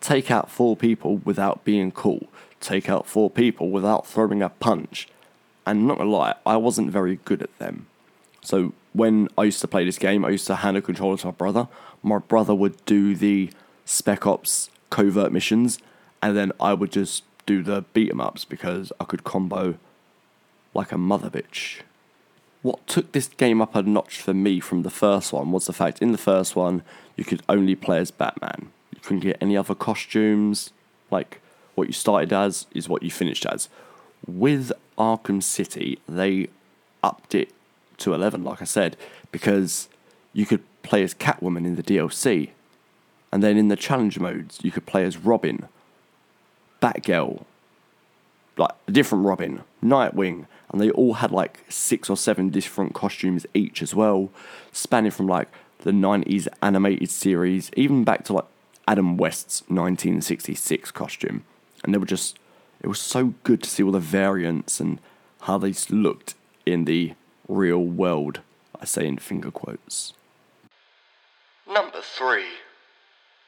take 0.00 0.30
out 0.30 0.50
four 0.50 0.76
people 0.76 1.18
without 1.18 1.64
being 1.64 1.92
cool, 1.92 2.28
take 2.60 2.88
out 2.88 3.06
four 3.06 3.30
people 3.30 3.70
without 3.70 4.06
throwing 4.06 4.42
a 4.42 4.48
punch. 4.48 5.08
And 5.64 5.86
not 5.86 5.98
gonna 5.98 6.10
lie, 6.10 6.34
I 6.44 6.56
wasn't 6.56 6.90
very 6.90 7.16
good 7.24 7.42
at 7.42 7.58
them. 7.58 7.86
So 8.40 8.72
when 8.92 9.28
I 9.36 9.44
used 9.44 9.60
to 9.60 9.68
play 9.68 9.84
this 9.84 9.98
game, 9.98 10.24
I 10.24 10.30
used 10.30 10.46
to 10.46 10.56
hand 10.56 10.76
a 10.76 10.82
controller 10.82 11.16
to 11.18 11.26
my 11.26 11.32
brother. 11.32 11.68
My 12.02 12.18
brother 12.18 12.54
would 12.54 12.84
do 12.84 13.16
the 13.16 13.50
spec 13.84 14.26
ops 14.26 14.70
covert 14.90 15.32
missions, 15.32 15.80
and 16.22 16.36
then 16.36 16.52
I 16.60 16.74
would 16.74 16.92
just 16.92 17.24
do 17.46 17.62
the 17.62 17.84
beat 17.92 18.10
'em 18.10 18.20
ups 18.20 18.44
because 18.44 18.92
I 19.00 19.04
could 19.04 19.24
combo 19.24 19.78
like 20.74 20.92
a 20.92 20.98
mother 20.98 21.30
bitch. 21.30 21.80
What 22.62 22.86
took 22.86 23.12
this 23.12 23.28
game 23.28 23.62
up 23.62 23.74
a 23.74 23.82
notch 23.82 24.20
for 24.20 24.34
me 24.34 24.60
from 24.60 24.82
the 24.82 24.90
first 24.90 25.32
one 25.32 25.52
was 25.52 25.66
the 25.66 25.72
fact 25.72 26.02
in 26.02 26.12
the 26.12 26.18
first 26.18 26.56
one 26.56 26.82
you 27.16 27.24
could 27.24 27.42
only 27.48 27.74
play 27.74 27.98
as 27.98 28.10
Batman. 28.10 28.70
You 28.92 29.00
couldn't 29.00 29.20
get 29.20 29.38
any 29.40 29.56
other 29.56 29.74
costumes. 29.74 30.70
Like 31.10 31.40
what 31.74 31.86
you 31.86 31.92
started 31.92 32.32
as 32.32 32.66
is 32.74 32.88
what 32.88 33.02
you 33.02 33.10
finished 33.10 33.46
as. 33.46 33.68
With 34.26 34.72
Arkham 34.98 35.42
City, 35.42 36.00
they 36.08 36.48
upped 37.02 37.34
it 37.34 37.52
to 37.98 38.14
11, 38.14 38.42
like 38.42 38.60
I 38.60 38.64
said, 38.64 38.96
because 39.30 39.88
you 40.32 40.44
could 40.46 40.62
play 40.82 41.02
as 41.02 41.14
Catwoman 41.14 41.64
in 41.64 41.76
the 41.76 41.82
DLC. 41.82 42.50
And 43.32 43.42
then 43.42 43.56
in 43.56 43.68
the 43.68 43.76
challenge 43.76 44.18
modes, 44.18 44.58
you 44.62 44.70
could 44.70 44.86
play 44.86 45.04
as 45.04 45.16
Robin, 45.16 45.68
Batgirl, 46.86 47.44
like 48.56 48.70
a 48.86 48.92
different 48.92 49.24
Robin, 49.24 49.62
Nightwing, 49.82 50.46
and 50.70 50.80
they 50.80 50.90
all 50.90 51.14
had 51.14 51.32
like 51.32 51.64
six 51.68 52.08
or 52.08 52.16
seven 52.16 52.50
different 52.50 52.94
costumes 52.94 53.44
each 53.54 53.82
as 53.82 53.94
well, 53.94 54.30
spanning 54.72 55.10
from 55.10 55.26
like 55.26 55.48
the 55.80 55.90
90s 55.90 56.46
animated 56.62 57.10
series, 57.10 57.70
even 57.76 58.04
back 58.04 58.24
to 58.24 58.34
like 58.34 58.44
Adam 58.86 59.16
West's 59.16 59.62
1966 59.62 60.92
costume. 60.92 61.44
And 61.82 61.92
they 61.92 61.98
were 61.98 62.06
just, 62.06 62.38
it 62.80 62.86
was 62.86 63.00
so 63.00 63.34
good 63.42 63.62
to 63.64 63.70
see 63.70 63.82
all 63.82 63.92
the 63.92 64.00
variants 64.00 64.78
and 64.78 65.00
how 65.42 65.58
they 65.58 65.74
looked 65.90 66.34
in 66.64 66.84
the 66.84 67.14
real 67.48 67.82
world. 67.84 68.40
I 68.80 68.84
say 68.84 69.06
in 69.06 69.18
finger 69.18 69.50
quotes. 69.50 70.12
Number 71.66 72.00
3. 72.00 72.44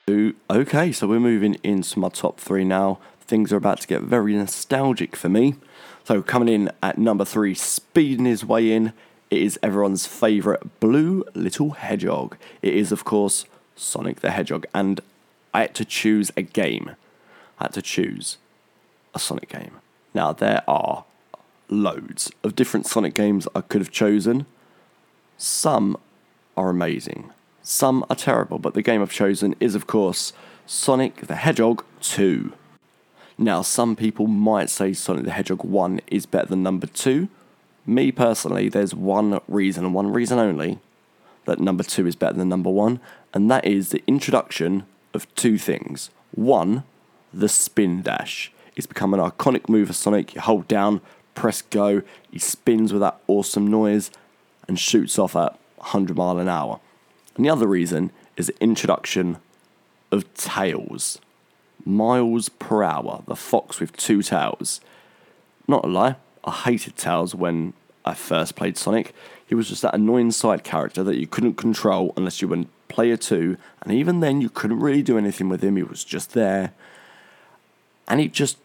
Okay, 0.09 0.91
so 0.91 1.07
we're 1.07 1.21
moving 1.21 1.59
into 1.63 1.99
my 1.99 2.09
top 2.09 2.41
three 2.41 2.65
now. 2.65 2.99
Things 3.21 3.53
are 3.53 3.59
about 3.59 3.83
to 3.83 3.87
get 3.87 4.01
very 4.01 4.35
nostalgic 4.35 5.15
for 5.15 5.29
me. 5.29 5.57
So, 6.05 6.23
coming 6.23 6.49
in 6.49 6.71
at 6.83 6.97
number 6.97 7.27
three, 7.27 7.55
speeding 7.55 8.25
his 8.25 8.43
way 8.43 8.73
in, 8.73 8.95
it 9.31 9.43
is 9.43 9.59
everyone's 9.63 10.07
favourite 10.07 10.81
Blue 10.81 11.25
Little 11.35 11.73
Hedgehog. 11.73 12.39
It 12.63 12.73
is, 12.73 12.91
of 12.91 13.05
course, 13.05 13.45
Sonic 13.77 14.21
the 14.21 14.31
Hedgehog. 14.31 14.65
And 14.73 15.03
I 15.53 15.61
had 15.63 15.75
to 15.75 15.85
choose 15.85 16.33
a 16.39 16.43
game. 16.43 16.97
I 17.59 17.65
had 17.65 17.75
to 17.75 17.83
choose 17.83 18.39
a 19.15 19.19
Sonic 19.19 19.51
game. 19.51 19.73
Now, 20.15 20.33
there 20.33 20.63
are 20.67 21.05
loads 21.69 22.33
of 22.43 22.57
different 22.57 22.87
Sonic 22.87 23.13
games 23.13 23.47
I 23.55 23.61
could 23.61 23.83
have 23.83 23.91
chosen. 23.91 24.47
Some 25.37 25.99
are 26.57 26.71
amazing, 26.71 27.31
some 27.69 28.03
are 28.09 28.17
terrible, 28.17 28.59
but 28.59 28.73
the 28.73 28.81
game 28.81 29.03
I've 29.03 29.13
chosen 29.13 29.55
is, 29.61 29.75
of 29.75 29.87
course, 29.87 30.33
Sonic 30.65 31.27
the 31.27 31.35
Hedgehog 31.35 31.85
2. 32.01 32.55
Now, 33.37 33.61
some 33.61 33.95
people 33.95 34.27
might 34.27 34.71
say 34.71 34.95
Sonic 34.95 35.27
the 35.27 35.33
Hedgehog 35.33 35.65
1 35.65 36.01
is 36.07 36.25
better 36.25 36.47
than 36.47 36.63
number 36.63 36.87
2. 36.87 37.29
Me 37.85 38.11
personally, 38.11 38.71
there's 38.71 38.95
one 38.95 39.43
reason 39.47 39.85
and 39.85 39.93
one 39.93 40.11
reason 40.11 40.39
only 40.39 40.79
that 41.45 41.61
number 41.61 41.83
2 41.83 42.07
is 42.07 42.17
better 42.17 42.39
than 42.39 42.49
number 42.49 42.71
1, 42.71 43.01
and 43.35 43.51
that 43.51 43.67
is 43.67 43.91
the 43.91 44.03
introduction 44.07 44.85
of 45.13 45.33
two 45.35 45.59
things. 45.59 46.09
One, 46.35 46.85
the 47.35 47.51
spin 47.51 48.01
dash. 48.01 48.51
It's 48.77 48.87
become 48.87 49.13
an 49.13 49.21
iconic 49.21 49.69
move 49.69 49.89
for 49.89 49.93
Sonic. 49.93 50.35
You 50.35 50.41
hold 50.41 50.69
down, 50.69 51.03
press 51.35 51.61
go, 51.61 52.01
he 52.31 52.39
spins 52.39 52.95
with 52.95 53.03
that 53.03 53.21
awesome 53.27 53.67
noise 53.67 54.11
and 54.67 54.79
shoots 54.79 55.19
off 55.19 55.37
at 55.37 55.59
100 55.77 56.17
mile 56.17 56.39
an 56.39 56.49
hour. 56.49 56.81
And 57.39 57.47
the 57.47 57.51
other 57.51 57.69
reason 57.69 58.11
is 58.37 58.49
the 58.49 58.63
introduction 58.63 59.39
of 60.11 60.35
tails. 60.35 61.21
Miles 61.85 62.49
Prower, 62.49 63.23
the 63.27 63.37
fox 63.37 63.79
with 63.79 63.97
two 63.97 64.23
tails. 64.23 64.81
Not 65.69 65.85
a 65.85 65.89
lie, 65.89 66.17
I 66.45 66.51
hated 66.51 66.97
Tails 66.97 67.35
when 67.35 67.75
I 68.05 68.15
first 68.15 68.57
played 68.57 68.77
Sonic. 68.77 69.15
He 69.47 69.55
was 69.55 69.69
just 69.69 69.83
that 69.83 69.95
annoying 69.95 70.33
side 70.33 70.65
character 70.65 71.05
that 71.05 71.19
you 71.19 71.29
couldn't 71.29 71.55
control 71.55 72.13
unless 72.17 72.43
you 72.43 72.49
were 72.49 72.57
in 72.57 72.69
player 72.89 73.17
two, 73.17 73.57
and 73.83 73.93
even 73.93 74.19
then 74.19 74.41
you 74.41 74.51
couldn't 74.51 74.81
really 74.81 75.03
do 75.03 75.17
anything 75.17 75.49
with 75.49 75.63
him, 75.63 75.77
he 75.77 75.83
was 75.85 76.03
just 76.03 76.33
there. 76.33 76.73
And 78.09 78.19
he 78.19 78.29
just 78.29 78.59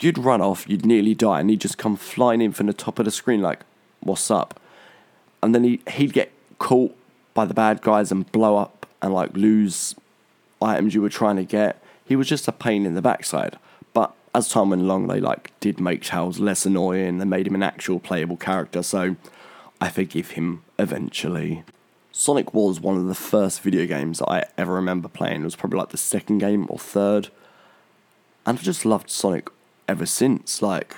you'd 0.00 0.16
run 0.16 0.40
off, 0.40 0.66
you'd 0.68 0.86
nearly 0.86 1.14
die, 1.14 1.40
and 1.40 1.50
he'd 1.50 1.60
just 1.60 1.76
come 1.76 1.96
flying 1.96 2.40
in 2.40 2.52
from 2.52 2.66
the 2.68 2.72
top 2.72 2.98
of 2.98 3.04
the 3.04 3.10
screen 3.10 3.42
like, 3.42 3.60
What's 4.00 4.30
up? 4.30 4.58
And 5.42 5.54
then 5.54 5.64
he 5.64 5.80
he'd 5.90 6.14
get 6.14 6.32
caught 6.58 6.96
by 7.38 7.44
the 7.44 7.54
bad 7.54 7.80
guys 7.80 8.10
and 8.10 8.32
blow 8.32 8.56
up 8.56 8.84
and 9.00 9.14
like 9.14 9.32
lose 9.34 9.94
items 10.60 10.92
you 10.92 11.00
were 11.00 11.08
trying 11.08 11.36
to 11.36 11.44
get. 11.44 11.80
He 12.04 12.16
was 12.16 12.26
just 12.28 12.48
a 12.48 12.52
pain 12.52 12.84
in 12.84 12.96
the 12.96 13.00
backside. 13.00 13.60
But 13.92 14.12
as 14.34 14.48
time 14.48 14.70
went 14.70 14.82
along, 14.82 15.06
they 15.06 15.20
like 15.20 15.52
did 15.60 15.78
make 15.78 16.02
Tails 16.02 16.40
less 16.40 16.66
annoying. 16.66 17.18
They 17.18 17.24
made 17.24 17.46
him 17.46 17.54
an 17.54 17.62
actual 17.62 18.00
playable 18.00 18.36
character. 18.36 18.82
So 18.82 19.14
I 19.80 19.88
forgive 19.88 20.32
him 20.32 20.64
eventually. 20.80 21.62
Sonic 22.10 22.52
was 22.52 22.80
one 22.80 22.96
of 22.96 23.06
the 23.06 23.14
first 23.14 23.60
video 23.60 23.86
games 23.86 24.20
I 24.20 24.46
ever 24.56 24.72
remember 24.72 25.06
playing. 25.06 25.42
It 25.42 25.44
was 25.44 25.54
probably 25.54 25.78
like 25.78 25.90
the 25.90 25.96
second 25.96 26.38
game 26.38 26.66
or 26.68 26.80
third. 26.80 27.28
And 28.46 28.58
I 28.58 28.62
just 28.62 28.84
loved 28.84 29.10
Sonic 29.10 29.48
ever 29.86 30.06
since. 30.06 30.60
Like, 30.60 30.96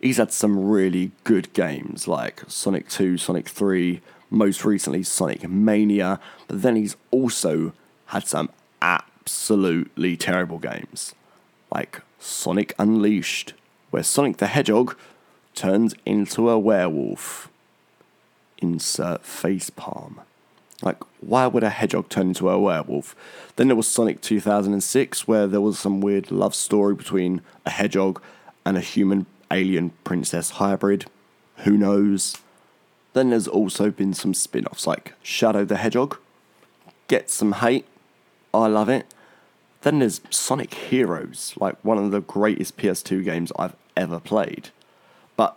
he's 0.00 0.16
had 0.16 0.32
some 0.32 0.68
really 0.68 1.12
good 1.22 1.52
games 1.52 2.08
like 2.08 2.42
Sonic 2.48 2.88
2, 2.88 3.18
Sonic 3.18 3.48
3, 3.48 4.00
most 4.30 4.64
recently 4.64 5.02
Sonic 5.02 5.48
Mania, 5.48 6.20
but 6.48 6.62
then 6.62 6.76
he's 6.76 6.96
also 7.10 7.72
had 8.06 8.26
some 8.26 8.50
absolutely 8.80 10.16
terrible 10.16 10.58
games 10.58 11.14
like 11.72 12.02
Sonic 12.18 12.74
Unleashed, 12.78 13.54
where 13.90 14.02
Sonic 14.02 14.38
the 14.38 14.46
Hedgehog 14.46 14.96
turns 15.54 15.94
into 16.04 16.48
a 16.48 16.58
werewolf. 16.58 17.48
Insert 18.58 19.24
face 19.24 19.70
palm. 19.70 20.20
Like, 20.82 20.98
why 21.20 21.46
would 21.46 21.62
a 21.62 21.70
hedgehog 21.70 22.08
turn 22.08 22.28
into 22.28 22.50
a 22.50 22.58
werewolf? 22.58 23.16
Then 23.56 23.68
there 23.68 23.76
was 23.76 23.86
Sonic 23.86 24.20
2006, 24.20 25.26
where 25.26 25.46
there 25.46 25.60
was 25.60 25.78
some 25.78 26.00
weird 26.00 26.30
love 26.30 26.54
story 26.54 26.94
between 26.94 27.40
a 27.64 27.70
hedgehog 27.70 28.20
and 28.64 28.76
a 28.76 28.80
human 28.80 29.26
alien 29.50 29.90
princess 30.04 30.50
hybrid. 30.50 31.06
Who 31.58 31.78
knows? 31.78 32.36
Then 33.16 33.30
there's 33.30 33.48
also 33.48 33.90
been 33.90 34.12
some 34.12 34.34
spin 34.34 34.66
offs 34.66 34.86
like 34.86 35.14
Shadow 35.22 35.64
the 35.64 35.78
Hedgehog. 35.78 36.18
Get 37.08 37.30
some 37.30 37.52
hate. 37.52 37.86
I 38.52 38.66
love 38.66 38.90
it. 38.90 39.06
Then 39.80 40.00
there's 40.00 40.20
Sonic 40.28 40.74
Heroes, 40.74 41.54
like 41.56 41.82
one 41.82 41.96
of 41.96 42.10
the 42.10 42.20
greatest 42.20 42.76
PS2 42.76 43.24
games 43.24 43.52
I've 43.58 43.74
ever 43.96 44.20
played. 44.20 44.68
But 45.34 45.56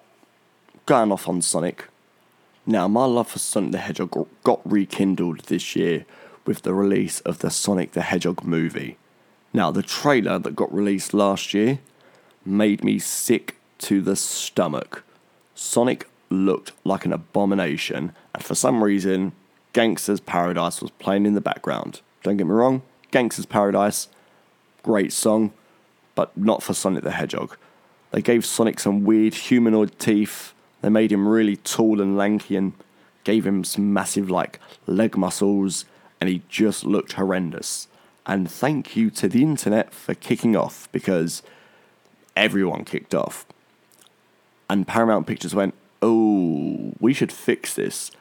going 0.86 1.12
off 1.12 1.28
on 1.28 1.42
Sonic, 1.42 1.90
now 2.66 2.88
my 2.88 3.04
love 3.04 3.32
for 3.32 3.40
Sonic 3.40 3.74
the 3.74 3.80
Hedgehog 3.80 4.30
got 4.46 4.62
rekindled 4.64 5.42
this 5.48 5.76
year 5.76 6.06
with 6.46 6.62
the 6.62 6.74
release 6.74 7.20
of 7.22 7.40
the 7.40 7.52
Sonic 7.52 7.92
the 7.92 8.04
Hedgehog 8.04 8.46
movie. 8.46 8.98
Now, 9.52 9.70
the 9.70 9.84
trailer 9.84 10.40
that 10.40 10.56
got 10.56 10.74
released 10.74 11.14
last 11.14 11.54
year 11.54 11.80
made 12.46 12.86
me 12.86 13.00
sick 13.00 13.58
to 13.80 14.00
the 14.00 14.16
stomach. 14.16 15.04
Sonic 15.56 16.08
looked 16.30 16.72
like 16.84 17.06
an 17.06 17.14
abomination, 17.14 18.14
and 18.34 18.44
for 18.44 18.56
some 18.56 18.84
reason, 18.84 19.32
Gangster's 19.74 20.20
Paradise 20.20 20.82
was 20.82 20.92
playing 20.92 21.26
in 21.26 21.36
the 21.36 21.42
background. 21.42 22.02
Don't 22.24 22.38
get 22.38 22.48
me 22.48 22.54
wrong, 22.54 22.82
Gangster's 23.12 23.46
Paradise, 23.46 24.08
great 24.84 25.14
song, 25.14 25.52
but 26.16 26.36
not 26.38 26.64
for 26.64 26.74
Sonic 26.74 27.04
the 27.04 27.12
Hedgehog. 27.12 27.58
They 28.12 28.22
gave 28.22 28.46
Sonic 28.46 28.80
some 28.80 29.04
weird 29.04 29.34
humanoid 29.34 29.98
teeth, 30.00 30.54
they 30.82 30.90
made 30.90 31.12
him 31.12 31.28
really 31.28 31.58
tall 31.58 32.02
and 32.02 32.18
lanky 32.18 32.56
and 32.56 32.74
gave 33.24 33.46
him 33.46 33.64
some 33.64 33.94
massive, 33.94 34.30
like, 34.30 34.60
leg 34.88 35.18
muscles, 35.18 35.86
and 36.20 36.30
he 36.30 36.42
just 36.50 36.86
looked 36.86 37.14
horrendous. 37.14 37.88
And 38.26 38.50
thank 38.50 38.96
you 38.96 39.10
to 39.12 39.28
the 39.28 39.44
internet 39.44 39.94
for 39.94 40.14
kicking 40.14 40.56
off 40.56 40.88
because 40.92 41.44
everyone 42.36 42.86
kicked 42.86 43.14
off. 43.14 43.46
And 44.70 44.88
Paramount 44.88 45.28
Pictures 45.28 45.56
went, 45.56 45.74
oh, 46.02 46.94
we 47.00 47.14
should 47.14 47.32
fix 47.32 47.74
this. 47.74 48.12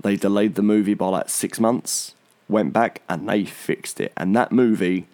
They 0.00 0.16
delayed 0.16 0.54
the 0.54 0.62
movie 0.62 0.94
by 0.94 1.08
like 1.08 1.28
six 1.28 1.58
months, 1.58 2.14
went 2.48 2.72
back, 2.72 3.02
and 3.08 3.28
they 3.28 3.44
fixed 3.44 4.00
it. 4.00 4.12
And 4.16 4.36
that 4.36 4.52
movie 4.52 5.06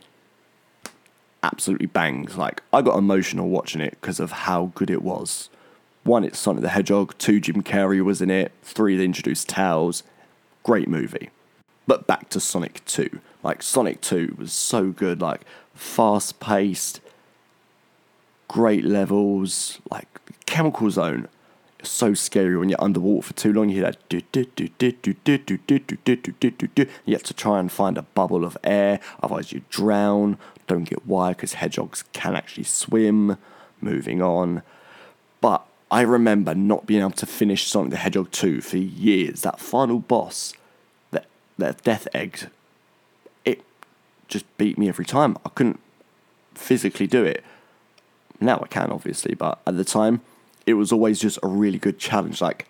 absolutely 1.42 1.86
bangs. 1.86 2.36
Like, 2.36 2.62
I 2.72 2.82
got 2.82 2.98
emotional 2.98 3.48
watching 3.48 3.80
it 3.80 3.98
because 4.00 4.20
of 4.20 4.32
how 4.32 4.72
good 4.74 4.90
it 4.90 5.02
was. 5.02 5.50
One, 6.04 6.24
it's 6.24 6.38
Sonic 6.38 6.62
the 6.62 6.68
Hedgehog. 6.68 7.16
Two, 7.18 7.40
Jim 7.40 7.62
Carrey 7.62 8.02
was 8.02 8.22
in 8.22 8.30
it. 8.30 8.52
Three, 8.62 8.96
they 8.96 9.04
introduced 9.04 9.48
Tails. 9.48 10.02
Great 10.62 10.88
movie. 10.88 11.30
But 11.86 12.06
back 12.06 12.28
to 12.30 12.40
Sonic 12.40 12.84
2. 12.86 13.20
Like, 13.42 13.62
Sonic 13.62 14.00
2 14.00 14.36
was 14.38 14.52
so 14.52 14.90
good. 14.90 15.20
Like, 15.20 15.42
fast 15.74 16.40
paced, 16.40 17.00
great 18.48 18.84
levels. 18.84 19.80
Like, 19.90 20.08
Chemical 20.46 20.90
Zone. 20.90 21.28
So 21.82 22.14
scary 22.14 22.56
when 22.56 22.68
you're 22.68 22.82
underwater 22.82 23.28
for 23.28 23.32
too 23.34 23.52
long. 23.52 23.68
You 23.68 23.82
hear 23.82 23.92
that. 23.92 23.98
You 27.04 27.14
have 27.14 27.22
to 27.24 27.34
try 27.34 27.58
and 27.58 27.72
find 27.72 27.98
a 27.98 28.02
bubble 28.02 28.44
of 28.44 28.56
air, 28.62 29.00
otherwise, 29.22 29.52
you 29.52 29.62
drown. 29.68 30.38
Don't 30.66 30.84
get 30.84 31.06
why, 31.06 31.30
because 31.30 31.54
hedgehogs 31.54 32.04
can 32.12 32.36
actually 32.36 32.64
swim. 32.64 33.36
Moving 33.80 34.22
on. 34.22 34.62
But 35.40 35.66
I 35.90 36.02
remember 36.02 36.54
not 36.54 36.86
being 36.86 37.00
able 37.00 37.10
to 37.10 37.26
finish 37.26 37.66
Sonic 37.66 37.90
the 37.90 37.96
Hedgehog 37.96 38.30
2 38.30 38.60
for 38.60 38.78
years. 38.78 39.42
That 39.42 39.58
final 39.58 39.98
boss, 39.98 40.54
that, 41.10 41.26
that 41.58 41.82
Death 41.82 42.08
Egg, 42.14 42.48
it 43.44 43.62
just 44.28 44.44
beat 44.56 44.78
me 44.78 44.88
every 44.88 45.04
time. 45.04 45.36
I 45.44 45.48
couldn't 45.48 45.80
physically 46.54 47.06
do 47.06 47.24
it. 47.24 47.44
Now 48.40 48.60
I 48.62 48.68
can, 48.68 48.90
obviously, 48.90 49.34
but 49.34 49.60
at 49.66 49.76
the 49.76 49.84
time, 49.84 50.22
it 50.66 50.74
was 50.74 50.92
always 50.92 51.20
just 51.20 51.38
a 51.42 51.48
really 51.48 51.78
good 51.78 51.98
challenge. 51.98 52.40
Like, 52.40 52.68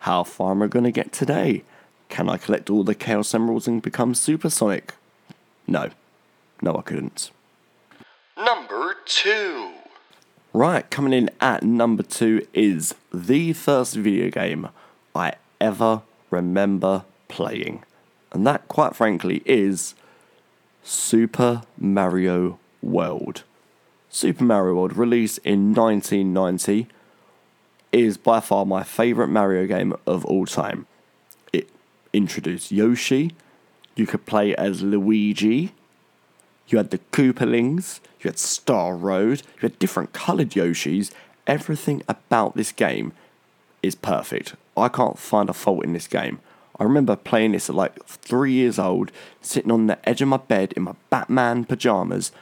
how 0.00 0.24
far 0.24 0.52
am 0.52 0.62
I 0.62 0.66
going 0.66 0.84
to 0.84 0.92
get 0.92 1.12
today? 1.12 1.62
Can 2.08 2.28
I 2.28 2.36
collect 2.36 2.68
all 2.70 2.84
the 2.84 2.94
Chaos 2.94 3.34
Emeralds 3.34 3.66
and 3.66 3.80
become 3.80 4.14
supersonic? 4.14 4.94
No. 5.66 5.90
No, 6.60 6.76
I 6.76 6.82
couldn't. 6.82 7.30
Number 8.36 8.96
2. 9.04 9.72
Right, 10.54 10.88
coming 10.90 11.14
in 11.14 11.30
at 11.40 11.62
number 11.62 12.02
two 12.02 12.46
is 12.52 12.94
the 13.10 13.54
first 13.54 13.94
video 13.94 14.28
game 14.30 14.68
I 15.14 15.36
ever 15.58 16.02
remember 16.28 17.04
playing. 17.28 17.84
And 18.32 18.46
that, 18.46 18.68
quite 18.68 18.94
frankly, 18.94 19.40
is 19.46 19.94
Super 20.82 21.62
Mario 21.78 22.58
World. 22.82 23.44
Super 24.10 24.44
Mario 24.44 24.74
World, 24.74 24.94
released 24.94 25.38
in 25.38 25.72
1990, 25.72 26.86
is 27.92 28.16
by 28.16 28.40
far 28.40 28.64
my 28.64 28.82
favourite 28.82 29.30
Mario 29.30 29.66
game 29.66 29.94
of 30.06 30.24
all 30.24 30.46
time. 30.46 30.86
It 31.52 31.68
introduced 32.12 32.72
Yoshi, 32.72 33.32
you 33.94 34.06
could 34.06 34.26
play 34.26 34.54
as 34.56 34.82
Luigi, 34.82 35.74
you 36.68 36.78
had 36.78 36.90
the 36.90 36.98
Koopalings, 37.12 38.00
you 38.20 38.28
had 38.28 38.38
Star 38.38 38.96
Road, 38.96 39.42
you 39.56 39.68
had 39.68 39.78
different 39.78 40.12
coloured 40.12 40.50
Yoshis. 40.50 41.10
Everything 41.46 42.02
about 42.08 42.56
this 42.56 42.72
game 42.72 43.12
is 43.82 43.94
perfect. 43.94 44.54
I 44.76 44.88
can't 44.88 45.18
find 45.18 45.50
a 45.50 45.52
fault 45.52 45.84
in 45.84 45.92
this 45.92 46.06
game. 46.06 46.38
I 46.78 46.84
remember 46.84 47.16
playing 47.16 47.52
this 47.52 47.68
at 47.68 47.74
like 47.74 48.02
three 48.06 48.52
years 48.52 48.78
old, 48.78 49.12
sitting 49.42 49.70
on 49.70 49.86
the 49.86 50.08
edge 50.08 50.22
of 50.22 50.28
my 50.28 50.38
bed 50.38 50.72
in 50.72 50.84
my 50.84 50.94
Batman 51.10 51.64
pajamas 51.64 52.32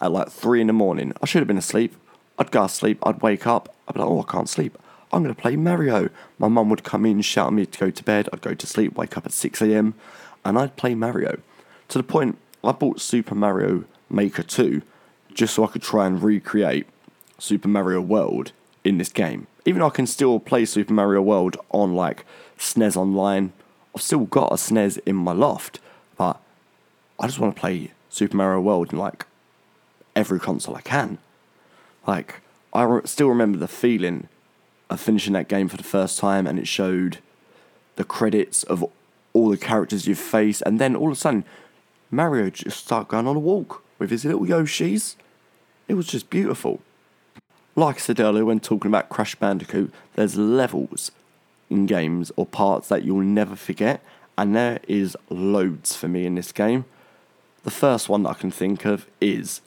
at 0.00 0.12
like 0.12 0.30
three 0.30 0.60
in 0.60 0.68
the 0.68 0.72
morning. 0.72 1.12
I 1.20 1.26
should 1.26 1.40
have 1.40 1.48
been 1.48 1.58
asleep. 1.58 1.96
I'd 2.38 2.50
go 2.50 2.62
to 2.62 2.68
sleep, 2.72 2.98
I'd 3.02 3.20
wake 3.20 3.46
up, 3.46 3.74
I'd 3.88 3.94
be 3.94 4.00
like, 4.00 4.08
oh, 4.08 4.24
I 4.26 4.30
can't 4.30 4.48
sleep. 4.48 4.78
I'm 5.12 5.22
going 5.22 5.34
to 5.34 5.40
play 5.40 5.56
Mario. 5.56 6.08
My 6.38 6.48
mum 6.48 6.70
would 6.70 6.84
come 6.84 7.04
in, 7.04 7.20
shout 7.20 7.48
at 7.48 7.52
me 7.52 7.66
to 7.66 7.78
go 7.78 7.90
to 7.90 8.04
bed. 8.04 8.28
I'd 8.32 8.42
go 8.42 8.54
to 8.54 8.66
sleep, 8.66 8.96
wake 8.96 9.16
up 9.16 9.26
at 9.26 9.32
6 9.32 9.60
a.m., 9.62 9.94
and 10.44 10.58
I'd 10.58 10.76
play 10.76 10.94
Mario. 10.94 11.40
To 11.88 11.98
the 11.98 12.04
point, 12.04 12.38
I 12.62 12.72
bought 12.72 13.00
Super 13.00 13.34
Mario 13.34 13.84
Maker 14.08 14.42
2 14.42 14.82
just 15.34 15.54
so 15.54 15.64
I 15.64 15.68
could 15.68 15.82
try 15.82 16.06
and 16.06 16.22
recreate 16.22 16.86
Super 17.38 17.68
Mario 17.68 18.00
World 18.00 18.52
in 18.84 18.98
this 18.98 19.10
game. 19.10 19.46
Even 19.64 19.80
though 19.80 19.86
I 19.86 19.90
can 19.90 20.06
still 20.06 20.38
play 20.38 20.64
Super 20.64 20.92
Mario 20.92 21.22
World 21.22 21.56
on 21.70 21.94
like 21.94 22.24
SNES 22.58 22.96
Online, 22.96 23.52
I've 23.94 24.02
still 24.02 24.20
got 24.20 24.52
a 24.52 24.56
SNES 24.56 25.00
in 25.06 25.16
my 25.16 25.32
loft, 25.32 25.80
but 26.16 26.40
I 27.18 27.26
just 27.26 27.38
want 27.38 27.54
to 27.54 27.60
play 27.60 27.90
Super 28.08 28.36
Mario 28.36 28.60
World 28.60 28.92
in 28.92 28.98
like 28.98 29.26
every 30.14 30.40
console 30.40 30.76
I 30.76 30.80
can. 30.80 31.18
Like, 32.06 32.40
I 32.72 32.82
re- 32.84 33.02
still 33.04 33.28
remember 33.28 33.58
the 33.58 33.68
feeling 33.68 34.28
finishing 34.96 35.34
that 35.34 35.48
game 35.48 35.68
for 35.68 35.76
the 35.76 35.82
first 35.82 36.18
time, 36.18 36.46
and 36.46 36.58
it 36.58 36.66
showed 36.66 37.18
the 37.96 38.04
credits 38.04 38.62
of 38.64 38.84
all 39.32 39.48
the 39.50 39.56
characters 39.56 40.06
you've 40.06 40.18
faced, 40.18 40.62
and 40.66 40.80
then 40.80 40.96
all 40.96 41.08
of 41.08 41.12
a 41.12 41.16
sudden, 41.16 41.44
Mario 42.10 42.50
just 42.50 42.84
started 42.84 43.08
going 43.08 43.28
on 43.28 43.36
a 43.36 43.40
walk 43.40 43.84
with 43.98 44.10
his 44.10 44.24
little 44.24 44.46
Yoshis. 44.46 45.14
It 45.86 45.94
was 45.94 46.06
just 46.06 46.30
beautiful. 46.30 46.80
Like 47.76 47.96
I 47.96 47.98
said 48.00 48.20
earlier, 48.20 48.44
when 48.44 48.58
talking 48.58 48.90
about 48.90 49.08
Crash 49.08 49.36
Bandicoot, 49.36 49.92
there's 50.14 50.36
levels 50.36 51.12
in 51.68 51.86
games 51.86 52.32
or 52.36 52.46
parts 52.46 52.88
that 52.88 53.04
you'll 53.04 53.20
never 53.20 53.54
forget, 53.54 54.02
and 54.36 54.56
there 54.56 54.80
is 54.88 55.16
loads 55.28 55.94
for 55.94 56.08
me 56.08 56.26
in 56.26 56.34
this 56.34 56.50
game. 56.50 56.84
The 57.62 57.70
first 57.70 58.08
one 58.08 58.24
that 58.24 58.30
I 58.30 58.34
can 58.34 58.50
think 58.50 58.84
of 58.84 59.06
is 59.20 59.60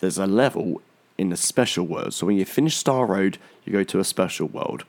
there's 0.00 0.18
a 0.18 0.26
level 0.26 0.82
in 1.16 1.32
a 1.32 1.36
special 1.36 1.86
world. 1.86 2.14
So 2.14 2.26
when 2.26 2.36
you 2.36 2.44
finish 2.44 2.76
Star 2.76 3.06
Road, 3.06 3.38
you 3.64 3.72
go 3.72 3.84
to 3.84 4.00
a 4.00 4.04
special 4.04 4.48
world. 4.48 4.84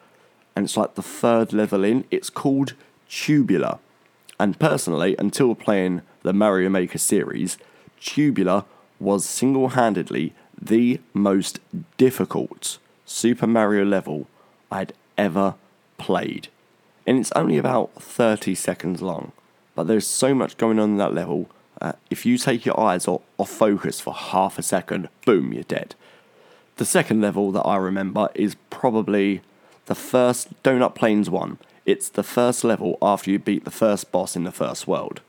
And 0.56 0.66
it's 0.66 0.78
like 0.78 0.96
the 0.96 1.04
third 1.04 1.54
level 1.54 1.84
in. 1.84 2.06
It's 2.12 2.30
called 2.30 2.74
Tubular. 3.10 3.80
And 4.40 4.60
personally, 4.60 5.16
until 5.18 5.56
playing 5.56 6.02
the 6.24 6.34
Mario 6.34 6.70
Maker 6.70 6.98
series, 6.98 7.58
Tubular 8.00 8.66
was 9.00 9.26
single 9.26 9.70
handedly 9.70 10.34
the 10.60 11.00
most 11.14 11.60
difficult 11.98 12.78
Super 13.06 13.48
Mario 13.48 13.86
level 13.86 14.28
I'd 14.72 14.94
ever 15.18 15.56
played. 15.98 16.48
And 17.06 17.20
it's 17.20 17.32
only 17.34 17.58
about 17.58 18.02
30 18.02 18.56
seconds 18.56 19.02
long. 19.02 19.32
But 19.76 19.88
there's 19.88 20.08
so 20.08 20.34
much 20.34 20.58
going 20.58 20.80
on 20.80 20.92
in 20.92 20.98
that 20.98 21.14
level. 21.14 21.50
Uh, 21.80 21.94
if 22.10 22.26
you 22.26 22.38
take 22.38 22.66
your 22.66 22.80
eyes 22.80 23.08
off, 23.08 23.22
off 23.38 23.50
focus 23.50 24.00
for 24.00 24.14
half 24.14 24.58
a 24.58 24.64
second, 24.64 25.10
boom, 25.26 25.54
you're 25.54 25.64
dead. 25.64 25.96
The 26.78 26.86
second 26.86 27.22
level 27.22 27.54
that 27.54 27.62
I 27.62 27.78
remember 27.78 28.30
is 28.36 28.58
probably 28.70 29.42
the 29.86 29.96
first 29.96 30.62
Donut 30.62 30.94
Plains 30.94 31.30
one. 31.30 31.58
It's 31.86 32.10
the 32.10 32.24
first 32.24 32.66
level 32.66 32.98
after 33.02 33.32
you 33.32 33.40
beat 33.40 33.64
the 33.64 33.72
first 33.72 34.12
boss 34.12 34.36
in 34.36 34.44
the 34.44 34.52
first 34.52 34.86
world. 34.86 35.22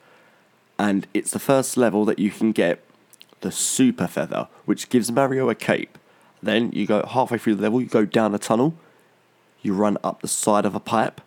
And 0.76 1.06
it's 1.14 1.30
the 1.30 1.38
first 1.38 1.76
level 1.76 2.04
that 2.06 2.18
you 2.18 2.32
can 2.32 2.50
get 2.50 2.82
the 3.42 3.52
Super 3.52 4.08
Feather, 4.08 4.48
which 4.64 4.88
gives 4.88 5.12
Mario 5.12 5.48
a 5.48 5.54
cape. 5.54 5.98
Then 6.42 6.72
you 6.72 6.84
go 6.84 7.06
halfway 7.06 7.38
through 7.38 7.56
the 7.56 7.62
level, 7.62 7.80
you 7.80 7.86
go 7.86 8.04
down 8.04 8.34
a 8.34 8.38
tunnel, 8.38 8.74
you 9.62 9.72
run 9.72 9.98
up 10.02 10.22
the 10.22 10.28
side 10.28 10.64
of 10.64 10.74
a 10.74 10.80
pipe, 10.80 11.20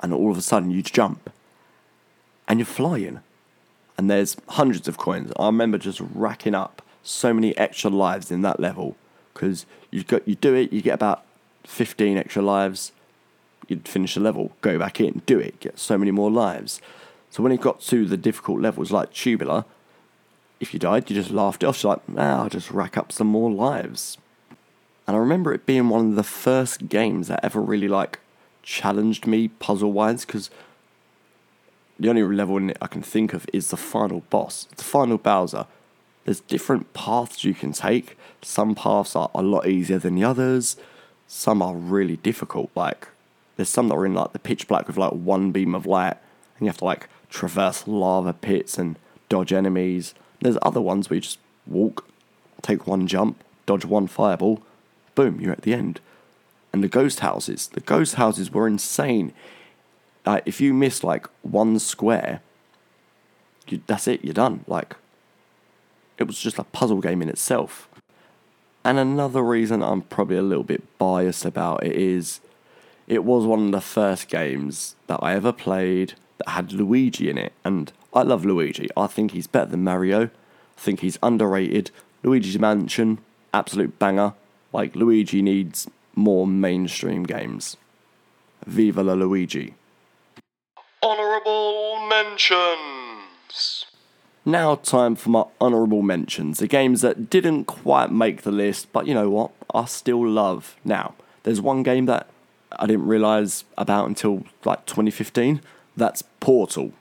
and 0.00 0.14
all 0.14 0.30
of 0.30 0.38
a 0.38 0.42
sudden 0.42 0.70
you 0.70 0.82
jump. 0.82 1.30
And 2.48 2.58
you're 2.58 2.66
flying. 2.66 3.20
And 3.98 4.10
there's 4.10 4.38
hundreds 4.48 4.88
of 4.88 4.96
coins. 4.96 5.32
I 5.38 5.46
remember 5.46 5.76
just 5.76 6.00
racking 6.00 6.54
up 6.54 6.80
so 7.02 7.34
many 7.34 7.54
extra 7.58 7.90
lives 7.90 8.30
in 8.30 8.40
that 8.40 8.58
level 8.58 8.96
because 9.34 9.66
you 9.90 10.02
got 10.04 10.26
you 10.26 10.36
do 10.36 10.54
it, 10.54 10.72
you 10.72 10.80
get 10.80 10.94
about 10.94 11.24
15 11.64 12.16
extra 12.16 12.42
lives, 12.42 12.92
you'd 13.68 13.88
finish 13.88 14.14
the 14.14 14.20
level, 14.20 14.52
go 14.60 14.78
back 14.78 15.00
in, 15.00 15.22
do 15.26 15.38
it, 15.38 15.60
get 15.60 15.78
so 15.78 15.98
many 15.98 16.10
more 16.10 16.30
lives. 16.30 16.80
So 17.30 17.42
when 17.42 17.52
it 17.52 17.60
got 17.60 17.80
to 17.82 18.06
the 18.06 18.16
difficult 18.16 18.60
levels 18.60 18.92
like 18.92 19.12
tubular, 19.12 19.64
if 20.60 20.72
you 20.72 20.78
died, 20.78 21.10
you 21.10 21.16
just 21.16 21.30
laughed 21.30 21.62
it 21.62 21.66
off. 21.66 21.82
You're 21.82 21.94
like, 21.94 22.08
nah, 22.08 22.44
I'll 22.44 22.48
just 22.48 22.70
rack 22.70 22.96
up 22.96 23.10
some 23.10 23.26
more 23.26 23.50
lives. 23.50 24.18
And 25.06 25.16
I 25.16 25.18
remember 25.20 25.52
it 25.52 25.66
being 25.66 25.88
one 25.88 26.10
of 26.10 26.14
the 26.14 26.22
first 26.22 26.88
games 26.88 27.28
that 27.28 27.44
ever 27.44 27.60
really 27.60 27.88
like 27.88 28.20
challenged 28.62 29.26
me 29.26 29.48
puzzle 29.48 29.92
wise 29.92 30.24
because 30.24 30.48
the 31.98 32.08
only 32.08 32.22
level 32.22 32.56
in 32.56 32.70
it 32.70 32.78
I 32.80 32.86
can 32.86 33.02
think 33.02 33.34
of 33.34 33.46
is 33.52 33.68
the 33.68 33.76
final 33.76 34.20
boss, 34.30 34.66
the 34.76 34.84
final 34.84 35.18
Bowser. 35.18 35.66
There's 36.24 36.40
different 36.40 36.92
paths 36.94 37.44
you 37.44 37.54
can 37.54 37.72
take. 37.72 38.16
Some 38.42 38.74
paths 38.74 39.14
are 39.14 39.30
a 39.34 39.42
lot 39.42 39.66
easier 39.66 39.98
than 39.98 40.14
the 40.14 40.24
others. 40.24 40.76
Some 41.26 41.62
are 41.62 41.74
really 41.74 42.16
difficult. 42.16 42.70
Like 42.74 43.08
there's 43.56 43.68
some 43.68 43.88
that 43.88 43.94
are 43.94 44.06
in 44.06 44.14
like 44.14 44.32
the 44.32 44.38
pitch 44.38 44.66
black 44.68 44.86
with 44.86 44.96
like 44.96 45.12
one 45.12 45.52
beam 45.52 45.74
of 45.74 45.86
light, 45.86 46.16
and 46.56 46.60
you 46.60 46.66
have 46.66 46.78
to 46.78 46.84
like 46.84 47.08
traverse 47.28 47.86
lava 47.86 48.32
pits 48.32 48.78
and 48.78 48.96
dodge 49.28 49.52
enemies. 49.52 50.14
There's 50.40 50.58
other 50.62 50.80
ones 50.80 51.08
where 51.08 51.16
you 51.16 51.20
just 51.20 51.38
walk, 51.66 52.06
take 52.62 52.86
one 52.86 53.06
jump, 53.06 53.42
dodge 53.66 53.84
one 53.84 54.06
fireball, 54.06 54.62
boom, 55.14 55.40
you're 55.40 55.52
at 55.52 55.62
the 55.62 55.74
end. 55.74 56.00
And 56.72 56.82
the 56.82 56.88
ghost 56.88 57.20
houses, 57.20 57.68
the 57.68 57.80
ghost 57.80 58.16
houses 58.16 58.50
were 58.50 58.66
insane. 58.66 59.32
Uh, 60.26 60.40
if 60.44 60.60
you 60.60 60.74
miss 60.74 61.04
like 61.04 61.26
one 61.42 61.78
square, 61.78 62.40
you, 63.68 63.80
that's 63.86 64.08
it, 64.08 64.24
you're 64.24 64.34
done. 64.34 64.64
Like, 64.66 64.96
it 66.18 66.24
was 66.24 66.38
just 66.38 66.58
a 66.58 66.64
puzzle 66.64 67.00
game 67.00 67.22
in 67.22 67.28
itself. 67.28 67.88
And 68.84 68.98
another 68.98 69.42
reason 69.42 69.82
I'm 69.82 70.02
probably 70.02 70.36
a 70.36 70.42
little 70.42 70.64
bit 70.64 70.82
biased 70.98 71.44
about 71.44 71.84
it 71.84 71.96
is 71.96 72.40
it 73.06 73.24
was 73.24 73.46
one 73.46 73.66
of 73.66 73.72
the 73.72 73.80
first 73.80 74.28
games 74.28 74.96
that 75.06 75.20
I 75.22 75.34
ever 75.34 75.52
played 75.52 76.14
that 76.38 76.50
had 76.50 76.72
Luigi 76.72 77.30
in 77.30 77.38
it. 77.38 77.52
And 77.64 77.92
I 78.12 78.22
love 78.22 78.44
Luigi. 78.44 78.88
I 78.96 79.06
think 79.06 79.30
he's 79.30 79.46
better 79.46 79.70
than 79.70 79.84
Mario. 79.84 80.24
I 80.24 80.80
think 80.80 81.00
he's 81.00 81.18
underrated. 81.22 81.90
Luigi's 82.22 82.58
Mansion, 82.58 83.18
absolute 83.52 83.98
banger. 83.98 84.34
Like, 84.72 84.96
Luigi 84.96 85.40
needs 85.40 85.88
more 86.14 86.46
mainstream 86.46 87.24
games. 87.24 87.76
Viva 88.66 89.02
la 89.02 89.14
Luigi. 89.14 89.74
Honorable 91.02 92.06
mentions. 92.08 93.86
Now, 94.46 94.74
time 94.74 95.16
for 95.16 95.30
my 95.30 95.44
honourable 95.58 96.02
mentions. 96.02 96.58
The 96.58 96.66
games 96.66 97.00
that 97.00 97.30
didn't 97.30 97.64
quite 97.64 98.12
make 98.12 98.42
the 98.42 98.52
list, 98.52 98.92
but 98.92 99.06
you 99.06 99.14
know 99.14 99.30
what? 99.30 99.52
I 99.72 99.86
still 99.86 100.26
love. 100.26 100.76
Now, 100.84 101.14
there's 101.44 101.62
one 101.62 101.82
game 101.82 102.04
that 102.06 102.28
I 102.72 102.86
didn't 102.86 103.06
realise 103.06 103.64
about 103.78 104.06
until 104.06 104.44
like 104.64 104.84
2015. 104.84 105.62
That's 105.96 106.22
Portal. 106.40 106.92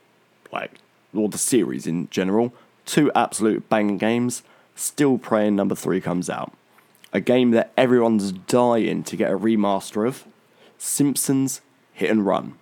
Like, 0.53 0.79
or 1.13 1.27
the 1.27 1.37
series 1.37 1.85
in 1.85 2.09
general. 2.09 2.53
Two 2.85 3.11
absolute 3.13 3.67
banging 3.67 3.97
games. 3.97 4.43
Still 4.75 5.17
praying 5.17 5.55
number 5.55 5.75
three 5.75 5.99
comes 5.99 6.29
out. 6.29 6.53
A 7.11 7.19
game 7.19 7.51
that 7.51 7.71
everyone's 7.75 8.31
dying 8.31 9.03
to 9.03 9.17
get 9.17 9.31
a 9.31 9.37
remaster 9.37 10.07
of 10.07 10.23
Simpsons 10.77 11.61
Hit 11.91 12.09
and 12.09 12.25
Run. 12.25 12.55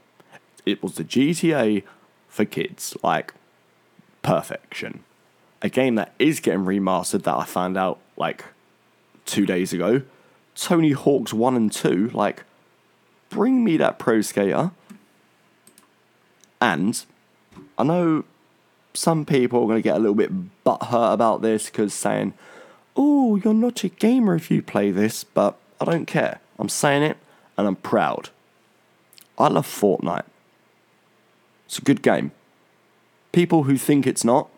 It 0.66 0.82
was 0.82 0.96
the 0.96 1.04
GTA 1.04 1.84
for 2.28 2.46
kids. 2.46 2.98
Like, 3.04 3.34
perfection. 4.22 5.04
A 5.62 5.70
game 5.70 5.96
that 5.96 6.14
is 6.18 6.40
getting 6.40 6.66
remastered 6.66 7.24
that 7.24 7.36
I 7.36 7.46
found 7.46 7.78
out 7.78 8.00
like 8.18 8.46
two 9.26 9.46
days 9.46 9.74
ago. 9.74 10.02
Tony 10.56 10.92
Hawk's 10.92 11.34
1 11.34 11.56
and 11.56 11.72
2. 11.72 12.10
Like, 12.14 12.44
bring 13.30 13.64
me 13.64 13.78
that 13.78 14.00
pro 14.00 14.22
skater. 14.22 14.72
And 16.60 17.04
I 17.78 17.84
know 17.84 18.26
some 18.94 19.26
people 19.26 19.64
are 19.64 19.68
going 19.68 19.82
to 19.82 19.84
get 19.84 19.96
a 19.96 20.00
little 20.00 20.16
bit 20.16 20.32
butthurt 20.64 21.14
about 21.14 21.42
this 21.42 21.68
because 21.68 21.94
saying, 21.94 22.34
oh, 22.96 23.38
you're 23.38 23.54
not 23.54 23.84
a 23.84 23.90
gamer 23.90 24.36
if 24.36 24.52
you 24.52 24.62
play 24.62 24.92
this, 24.92 25.24
but 25.24 25.58
I 25.80 25.86
don't 25.86 26.06
care. 26.06 26.40
I'm 26.60 26.70
saying 26.70 27.04
it 27.04 27.18
and 27.58 27.68
I'm 27.68 27.78
proud. 27.78 28.30
I 29.38 29.48
love 29.48 29.66
Fortnite. 29.66 30.26
It's 31.66 31.80
a 31.80 31.82
good 31.82 32.02
game. 32.02 32.32
People 33.32 33.64
who 33.64 33.78
think 33.78 34.06
it's 34.06 34.26
not, 34.26 34.50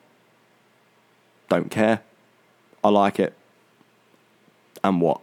don't 1.47 1.69
care. 1.69 2.01
I 2.83 2.89
like 2.89 3.19
it. 3.19 3.33
And 4.83 4.99
what? 4.99 5.21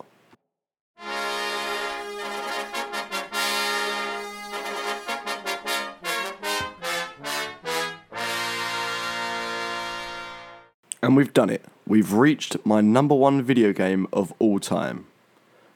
And 11.02 11.16
we've 11.16 11.32
done 11.32 11.50
it. 11.50 11.64
We've 11.88 12.12
reached 12.12 12.56
my 12.64 12.80
number 12.80 13.16
one 13.16 13.42
video 13.42 13.72
game 13.72 14.06
of 14.12 14.32
all 14.38 14.60
time. 14.60 15.06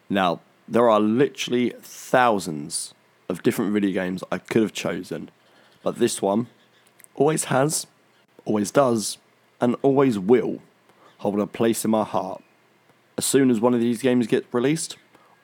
Now, 0.09 0.39
there 0.69 0.89
are 0.89 1.01
literally 1.01 1.75
thousands 1.83 2.95
of 3.29 3.43
different 3.43 3.73
video 3.73 3.91
games 3.91 4.23
I 4.31 4.39
could 4.39 4.63
have 4.63 4.73
chosen, 4.73 5.31
but 5.83 5.99
this 5.99 6.23
one 6.23 6.47
always 7.14 7.44
has, 7.44 7.87
always 8.44 8.70
does, 8.70 9.18
and 9.61 9.77
always 9.83 10.18
will 10.18 10.61
hold 11.18 11.40
a 11.40 11.46
place 11.46 11.85
in 11.85 11.90
my 11.90 12.05
heart. 12.05 12.42
As 13.16 13.24
soon 13.24 13.50
as 13.50 13.61
one 13.61 13.74
of 13.74 13.81
these 13.81 14.03
games 14.03 14.27
gets 14.27 14.53
released, 14.53 14.96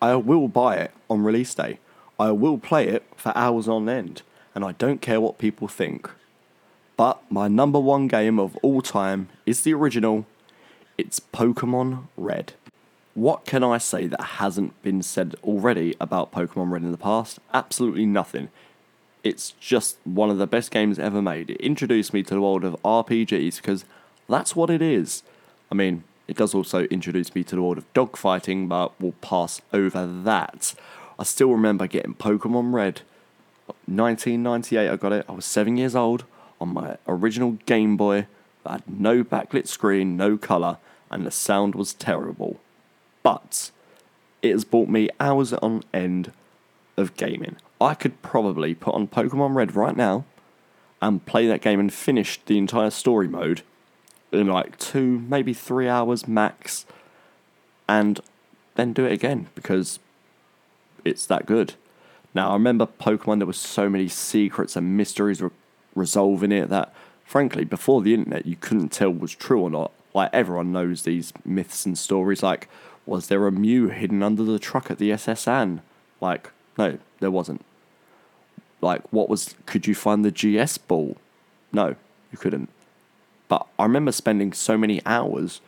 I 0.02 0.16
will 0.16 0.48
buy 0.48 0.76
it 0.76 0.92
on 1.08 1.22
release 1.22 1.54
day. 1.54 1.78
I 2.18 2.32
will 2.32 2.58
play 2.58 2.88
it 2.88 3.04
for 3.16 3.32
hours 3.36 3.68
on 3.68 3.88
end, 3.88 4.22
and 4.54 4.64
I 4.64 4.72
don't 4.72 5.00
care 5.00 5.20
what 5.20 5.38
people 5.38 5.68
think. 5.68 6.10
But 6.96 7.22
my 7.30 7.48
number 7.48 7.80
one 7.80 8.08
game 8.08 8.38
of 8.38 8.56
all 8.56 8.82
time 8.82 9.28
is 9.46 9.62
the 9.62 9.72
original. 9.72 10.26
It's 10.98 11.18
Pokemon 11.18 12.08
Red. 12.16 12.52
What 13.14 13.46
can 13.46 13.64
I 13.64 13.78
say 13.78 14.06
that 14.06 14.20
hasn't 14.22 14.80
been 14.82 15.02
said 15.02 15.34
already 15.42 15.94
about 16.00 16.32
Pokemon 16.32 16.70
Red 16.70 16.82
in 16.82 16.92
the 16.92 16.98
past? 16.98 17.38
Absolutely 17.54 18.04
nothing. 18.04 18.50
It's 19.22 19.52
just 19.60 19.98
one 20.04 20.30
of 20.30 20.38
the 20.38 20.46
best 20.46 20.70
games 20.70 20.98
ever 20.98 21.20
made. 21.20 21.50
It 21.50 21.60
introduced 21.60 22.14
me 22.14 22.22
to 22.22 22.34
the 22.34 22.40
world 22.40 22.64
of 22.64 22.76
RPGs 22.82 23.56
because 23.56 23.84
that's 24.28 24.56
what 24.56 24.70
it 24.70 24.80
is. 24.80 25.22
I 25.70 25.74
mean, 25.74 26.04
it 26.26 26.36
does 26.36 26.54
also 26.54 26.84
introduce 26.84 27.34
me 27.34 27.44
to 27.44 27.56
the 27.56 27.62
world 27.62 27.78
of 27.78 27.92
dogfighting, 27.92 28.68
but 28.68 28.98
we'll 29.00 29.12
pass 29.20 29.60
over 29.72 30.06
that. 30.06 30.74
I 31.18 31.24
still 31.24 31.50
remember 31.50 31.86
getting 31.86 32.14
Pokemon 32.14 32.72
Red. 32.72 33.02
1998, 33.86 34.88
I 34.88 34.96
got 34.96 35.12
it. 35.12 35.26
I 35.28 35.32
was 35.32 35.44
seven 35.44 35.76
years 35.76 35.94
old 35.94 36.24
on 36.60 36.72
my 36.72 36.96
original 37.06 37.58
Game 37.66 37.96
Boy 37.96 38.26
that 38.64 38.70
had 38.70 39.00
no 39.00 39.24
backlit 39.24 39.66
screen, 39.66 40.16
no 40.16 40.36
colour, 40.36 40.78
and 41.10 41.26
the 41.26 41.30
sound 41.30 41.74
was 41.74 41.94
terrible. 41.94 42.60
But 43.22 43.70
it 44.42 44.52
has 44.52 44.64
brought 44.64 44.88
me 44.88 45.10
hours 45.18 45.52
on 45.52 45.82
end 45.92 46.32
of 46.96 47.16
gaming. 47.16 47.56
I 47.80 47.94
could 47.94 48.20
probably 48.22 48.74
put 48.74 48.94
on 48.94 49.08
Pokemon 49.08 49.54
Red 49.54 49.74
right 49.74 49.96
now 49.96 50.24
and 51.00 51.24
play 51.24 51.46
that 51.46 51.62
game 51.62 51.80
and 51.80 51.92
finish 51.92 52.38
the 52.44 52.58
entire 52.58 52.90
story 52.90 53.26
mode 53.26 53.62
in 54.32 54.46
like 54.46 54.78
two, 54.78 55.20
maybe 55.28 55.54
three 55.54 55.88
hours 55.88 56.28
max, 56.28 56.84
and 57.88 58.20
then 58.74 58.92
do 58.92 59.06
it 59.06 59.12
again 59.12 59.48
because 59.54 59.98
it's 61.04 61.26
that 61.26 61.46
good. 61.46 61.74
Now, 62.34 62.50
I 62.50 62.52
remember 62.52 62.86
Pokemon, 62.86 63.38
there 63.38 63.46
were 63.46 63.52
so 63.52 63.88
many 63.88 64.08
secrets 64.08 64.76
and 64.76 64.96
mysteries 64.96 65.42
re- 65.42 65.50
resolving 65.94 66.52
it 66.52 66.68
that, 66.68 66.94
frankly, 67.24 67.64
before 67.64 68.02
the 68.02 68.14
internet, 68.14 68.46
you 68.46 68.56
couldn't 68.56 68.90
tell 68.90 69.10
was 69.10 69.34
true 69.34 69.60
or 69.60 69.70
not. 69.70 69.90
Like, 70.14 70.30
everyone 70.32 70.70
knows 70.70 71.02
these 71.02 71.32
myths 71.44 71.84
and 71.86 71.98
stories. 71.98 72.42
Like, 72.42 72.68
was 73.06 73.26
there 73.26 73.46
a 73.46 73.52
Mew 73.52 73.88
hidden 73.88 74.22
under 74.22 74.44
the 74.44 74.58
truck 74.60 74.90
at 74.90 74.98
the 74.98 75.10
S.S. 75.10 75.48
Anne? 75.48 75.82
Like, 76.20 76.50
no, 76.78 76.98
there 77.18 77.30
wasn't. 77.32 77.64
Like, 78.80 79.02
what 79.12 79.28
was, 79.28 79.54
could 79.66 79.86
you 79.86 79.94
find 79.94 80.24
the 80.24 80.30
GS 80.30 80.78
ball? 80.78 81.16
No, 81.72 81.96
you 82.32 82.38
couldn't. 82.38 82.68
But 83.48 83.66
I 83.78 83.82
remember 83.82 84.12
spending 84.12 84.52
so 84.52 84.78
many 84.78 85.02
hours 85.04 85.60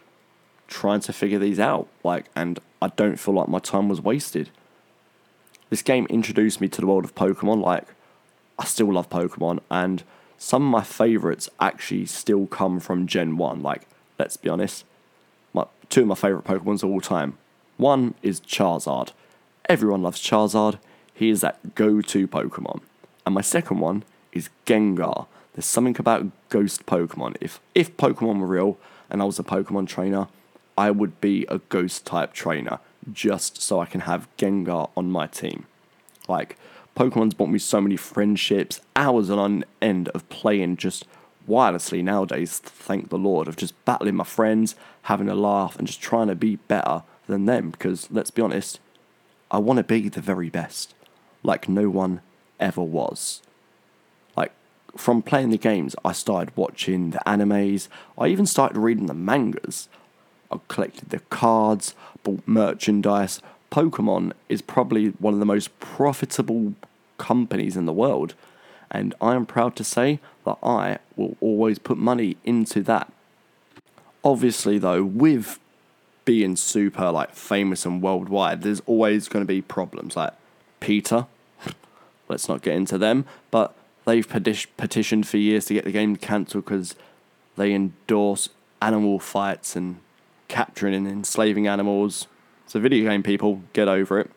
trying 0.69 1.01
to 1.01 1.13
figure 1.13 1.39
these 1.39 1.61
out. 1.61 1.89
Like, 2.03 2.27
and 2.35 2.59
I 2.81 2.89
don't 2.89 3.19
feel 3.19 3.35
like 3.35 3.49
my 3.49 3.59
time 3.59 3.89
was 3.89 4.01
wasted. 4.01 4.51
This 5.69 5.83
game 5.83 6.07
introduced 6.11 6.61
me 6.61 6.69
to 6.69 6.81
the 6.81 6.87
world 6.87 7.05
of 7.05 7.15
Pokemon. 7.15 7.63
Like, 7.63 7.89
I 8.59 8.65
still 8.65 8.93
love 8.93 9.09
Pokemon, 9.09 9.61
and 9.71 10.03
some 10.39 10.63
of 10.63 10.71
my 10.71 10.83
favorites 10.83 11.49
actually 11.61 12.07
still 12.07 12.47
come 12.47 12.79
from 12.79 13.07
Gen 13.07 13.37
1. 13.37 13.63
Like, 13.63 13.87
let's 14.19 14.37
be 14.37 14.49
honest, 14.49 14.85
my, 15.53 15.67
two 15.89 16.03
of 16.03 16.09
my 16.09 16.15
favorite 16.15 16.45
Pokemons 16.45 16.83
of 16.83 16.91
all 16.91 17.01
time. 17.01 17.39
One 17.77 18.15
is 18.23 18.41
Charizard. 18.41 19.13
Everyone 19.69 20.03
loves 20.03 20.21
Charizard. 20.21 20.79
He 21.15 21.31
is 21.31 21.41
that 21.41 21.75
go 21.75 22.01
to 22.01 22.29
Pokemon. 22.29 22.81
And 23.25 23.35
my 23.35 23.41
second 23.41 23.79
one 23.79 24.05
is 24.33 24.51
Gengar. 24.67 25.27
There's 25.55 25.67
something 25.67 25.97
about 25.99 26.27
ghost 26.49 26.87
Pokemon. 26.87 27.37
If 27.41 27.61
if 27.75 27.97
Pokemon 27.97 28.41
were 28.41 28.47
real 28.47 28.79
and 29.11 29.21
I 29.21 29.25
was 29.25 29.39
a 29.39 29.45
Pokemon 29.45 29.89
trainer, 29.89 30.29
I 30.77 30.91
would 30.91 31.21
be 31.21 31.47
a 31.49 31.59
ghost 31.59 32.07
type 32.07 32.33
trainer 32.33 32.79
just 33.13 33.61
so 33.61 33.81
I 33.81 33.87
can 33.87 34.03
have 34.03 34.29
Gengar 34.37 34.91
on 34.97 35.11
my 35.11 35.27
team. 35.27 35.67
Like 36.29 36.57
Pokemon's 36.97 37.35
brought 37.35 37.51
me 37.51 37.59
so 37.59 37.81
many 37.81 37.97
friendships, 37.97 38.81
hours 38.97 39.31
on 39.31 39.65
end 39.81 40.09
of 40.11 40.29
playing 40.29 40.77
just 40.77 41.05
wirelessly 41.49 42.03
nowadays, 42.03 42.59
thank 42.59 43.09
the 43.09 43.19
Lord, 43.19 43.49
of 43.49 43.57
just 43.57 43.83
battling 43.85 44.17
my 44.17 44.25
friends, 44.25 44.77
having 45.03 45.29
a 45.29 45.35
laugh, 45.35 45.77
and 45.77 45.87
just 45.87 46.01
trying 46.01 46.29
to 46.29 46.35
be 46.35 46.57
better 46.57 47.03
than 47.27 47.47
them. 47.47 47.71
Because 47.71 48.09
let's 48.11 48.31
be 48.31 48.43
honest, 48.43 48.79
I 49.51 49.59
want 49.59 49.79
to 49.79 49.85
be 49.85 50.09
the 50.09 50.21
very 50.21 50.51
best, 50.51 50.95
like 51.43 51.69
no 51.69 51.89
one 51.89 52.21
ever 52.63 52.83
was. 52.83 53.43
Like 54.37 54.53
from 54.97 55.21
playing 55.21 55.51
the 55.51 55.59
games, 55.59 55.95
I 56.05 56.13
started 56.13 56.57
watching 56.57 57.11
the 57.11 57.21
animes. 57.27 57.89
I 58.17 58.29
even 58.29 58.47
started 58.47 58.79
reading 58.79 59.07
the 59.07 59.15
mangas. 59.15 59.89
I 60.51 60.59
collected 60.69 61.11
the 61.11 61.19
cards, 61.19 61.95
bought 62.23 62.47
merchandise. 62.47 63.43
Pokemon 63.71 64.33
is 64.49 64.63
probably 64.63 65.09
one 65.09 65.35
of 65.35 65.41
the 65.41 65.47
most 65.47 65.79
profitable 65.81 66.75
companies 67.19 67.77
in 67.77 67.87
the 67.87 67.93
world, 67.93 68.35
and 68.91 69.15
I 69.21 69.35
am 69.35 69.47
proud 69.47 69.77
to 69.77 69.85
say 69.85 70.21
that 70.45 70.59
I 70.63 70.99
will 71.17 71.37
always 71.41 71.79
put 71.79 71.97
money 71.97 72.37
into 72.45 72.83
that. 72.83 73.11
Obviously, 74.23 74.79
though, 74.79 75.03
with 75.03 75.59
being 76.25 76.55
super 76.57 77.11
like 77.11 77.35
famous 77.35 77.87
and 77.87 78.03
worldwide, 78.03 78.63
there's 78.63 78.83
always 78.87 79.29
going 79.29 79.43
to 79.43 79.49
be 79.49 79.63
problems. 79.63 80.17
Like 80.17 80.35
PETA, 80.81 81.27
let's 82.29 82.49
not 82.49 82.63
get 82.63 82.75
into 82.75 82.99
them, 82.99 83.25
but 83.51 83.75
they've 84.05 84.29
peti- 84.29 84.67
petitioned 84.77 85.27
for 85.27 85.37
years 85.37 85.67
to 85.67 85.75
get 85.75 85.85
the 85.85 85.93
game 85.93 86.17
cancelled 86.17 86.65
because 86.65 86.95
they 87.57 87.73
endorse 87.73 88.49
animal 88.81 89.19
fights 89.19 89.77
and 89.77 90.01
capturing 90.49 90.95
and 90.95 91.07
enslaving 91.07 91.67
animals. 91.67 92.27
So, 92.67 92.81
video 92.81 93.09
game 93.09 93.23
people, 93.23 93.63
get 93.73 93.89
over 93.89 94.19
it. 94.21 94.31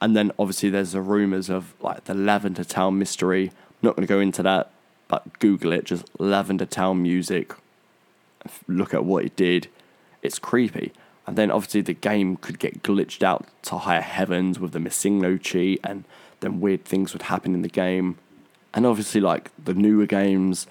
And 0.00 0.14
then 0.14 0.32
obviously 0.38 0.70
there's 0.70 0.92
the 0.92 1.00
rumours 1.00 1.48
of 1.48 1.74
like 1.80 2.04
the 2.04 2.14
Lavender 2.14 2.64
Town 2.64 2.98
mystery. 2.98 3.48
I'm 3.48 3.76
not 3.82 3.96
going 3.96 4.06
to 4.06 4.12
go 4.12 4.20
into 4.20 4.42
that, 4.42 4.70
but 5.08 5.38
Google 5.38 5.72
it, 5.72 5.84
just 5.84 6.08
Lavender 6.18 6.66
Town 6.66 7.02
music. 7.02 7.54
Look 8.68 8.92
at 8.92 9.04
what 9.04 9.24
it 9.24 9.36
did. 9.36 9.68
It's 10.22 10.38
creepy. 10.38 10.92
And 11.26 11.36
then 11.36 11.50
obviously 11.50 11.80
the 11.80 11.94
game 11.94 12.36
could 12.36 12.58
get 12.58 12.82
glitched 12.82 13.22
out 13.22 13.46
to 13.62 13.78
higher 13.78 14.00
heavens 14.00 14.60
with 14.60 14.72
the 14.72 14.78
MissingNo 14.78 15.40
cheat, 15.40 15.80
and 15.82 16.04
then 16.40 16.60
weird 16.60 16.84
things 16.84 17.12
would 17.12 17.22
happen 17.22 17.54
in 17.54 17.62
the 17.62 17.68
game. 17.68 18.18
And 18.74 18.86
obviously, 18.86 19.20
like 19.20 19.50
the 19.62 19.74
newer 19.74 20.06
games 20.06 20.66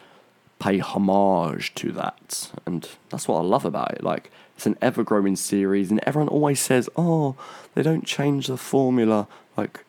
pay 0.60 0.78
homage 0.80 1.73
to 1.75 1.91
that, 1.93 2.51
and 2.65 2.88
that's 3.10 3.28
what 3.28 3.39
I 3.39 3.41
love 3.41 3.65
about 3.65 3.91
it. 3.93 4.04
Like 4.04 4.32
it's 4.56 4.65
an 4.65 4.78
ever 4.82 5.04
growing 5.04 5.36
series, 5.36 5.91
and 5.91 5.99
everyone 6.04 6.30
always 6.30 6.60
says, 6.60 6.89
oh, 6.95 7.36
they 7.73 7.84
don't 7.84 8.06
change 8.06 8.47
the 8.47 8.58
formula. 8.58 9.28
Like, 9.58 9.84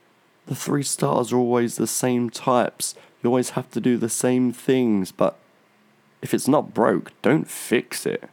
the 0.47 0.57
three 0.57 0.83
stars 0.83 1.33
are 1.33 1.39
always 1.39 1.77
the 1.77 1.87
same 1.87 2.31
types. 2.31 2.95
You 3.23 3.31
always 3.31 3.51
have 3.51 3.71
to 3.73 3.81
do 3.81 3.97
the 3.97 4.09
same 4.09 4.53
things, 4.53 5.13
but 5.13 5.39
if 6.21 6.35
it's 6.35 6.49
not 6.49 6.75
broke, 6.75 7.13
don't 7.23 7.49
fix 7.49 8.07
it. 8.07 8.29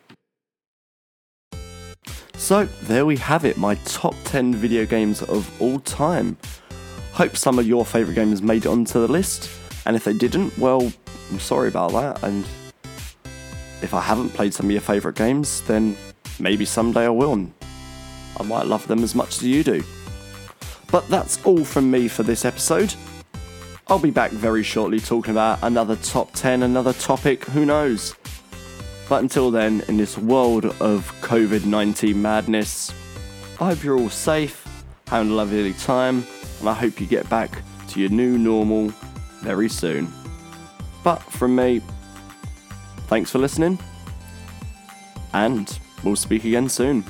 So, 2.36 2.66
there 2.66 3.06
we 3.06 3.18
have 3.18 3.46
it 3.46 3.58
my 3.58 3.76
top 3.86 4.16
10 4.26 4.56
video 4.56 4.86
games 4.86 5.22
of 5.22 5.62
all 5.62 5.80
time. 5.80 6.38
Hope 7.14 7.38
some 7.38 7.60
of 7.60 7.68
your 7.68 7.86
favourite 7.86 8.16
games 8.16 8.42
made 8.42 8.66
it 8.66 8.70
onto 8.70 9.00
the 9.00 9.08
list, 9.08 9.48
and 9.86 9.96
if 9.96 10.04
they 10.04 10.14
didn't, 10.14 10.58
well, 10.58 10.92
I'm 11.30 11.40
sorry 11.40 11.68
about 11.68 11.92
that. 11.92 12.24
And 12.24 12.44
if 13.84 13.94
I 13.94 14.02
haven't 14.02 14.30
played 14.30 14.52
some 14.52 14.66
of 14.66 14.72
your 14.72 14.82
favourite 14.82 15.16
games, 15.16 15.62
then 15.62 15.96
maybe 16.40 16.66
someday 16.66 17.06
I 17.06 17.10
will. 17.10 17.48
I 18.40 18.44
might 18.44 18.66
love 18.66 18.88
them 18.88 19.04
as 19.04 19.14
much 19.14 19.38
as 19.38 19.44
you 19.44 19.64
do. 19.64 19.84
But 20.92 21.08
that's 21.08 21.44
all 21.46 21.64
from 21.64 21.92
me 21.92 22.08
for 22.08 22.24
this 22.24 22.46
episode. 22.46 22.96
I'll 23.88 24.00
be 24.00 24.10
back 24.10 24.32
very 24.32 24.64
shortly 24.64 25.00
talking 25.00 25.32
about 25.32 25.60
another 25.62 25.98
top 25.98 26.32
10, 26.34 26.64
another 26.64 26.94
topic, 26.94 27.44
who 27.46 27.64
knows. 27.64 28.16
But 29.08 29.22
until 29.22 29.52
then, 29.52 29.84
in 29.88 29.98
this 29.98 30.18
world 30.18 30.66
of 30.66 31.14
COVID 31.22 31.66
19 31.66 32.20
madness, 32.20 32.92
I 33.60 33.66
hope 33.66 33.84
you're 33.84 34.00
all 34.00 34.10
safe, 34.10 34.68
having 35.06 35.32
a 35.32 35.36
lovely 35.36 35.74
time, 35.74 36.26
and 36.64 36.70
I 36.70 36.74
hope 36.74 37.02
you 37.02 37.08
get 37.08 37.30
back 37.30 37.52
to 37.90 38.00
your 38.00 38.10
new 38.10 38.38
normal 38.38 38.88
very 39.42 39.68
soon. 39.68 40.08
But 41.04 41.18
from 41.24 41.58
me, 41.58 41.82
thanks 43.08 43.30
for 43.30 43.40
listening, 43.40 43.78
and 45.34 45.78
we'll 46.06 46.16
speak 46.16 46.46
again 46.46 46.70
soon. 46.70 47.04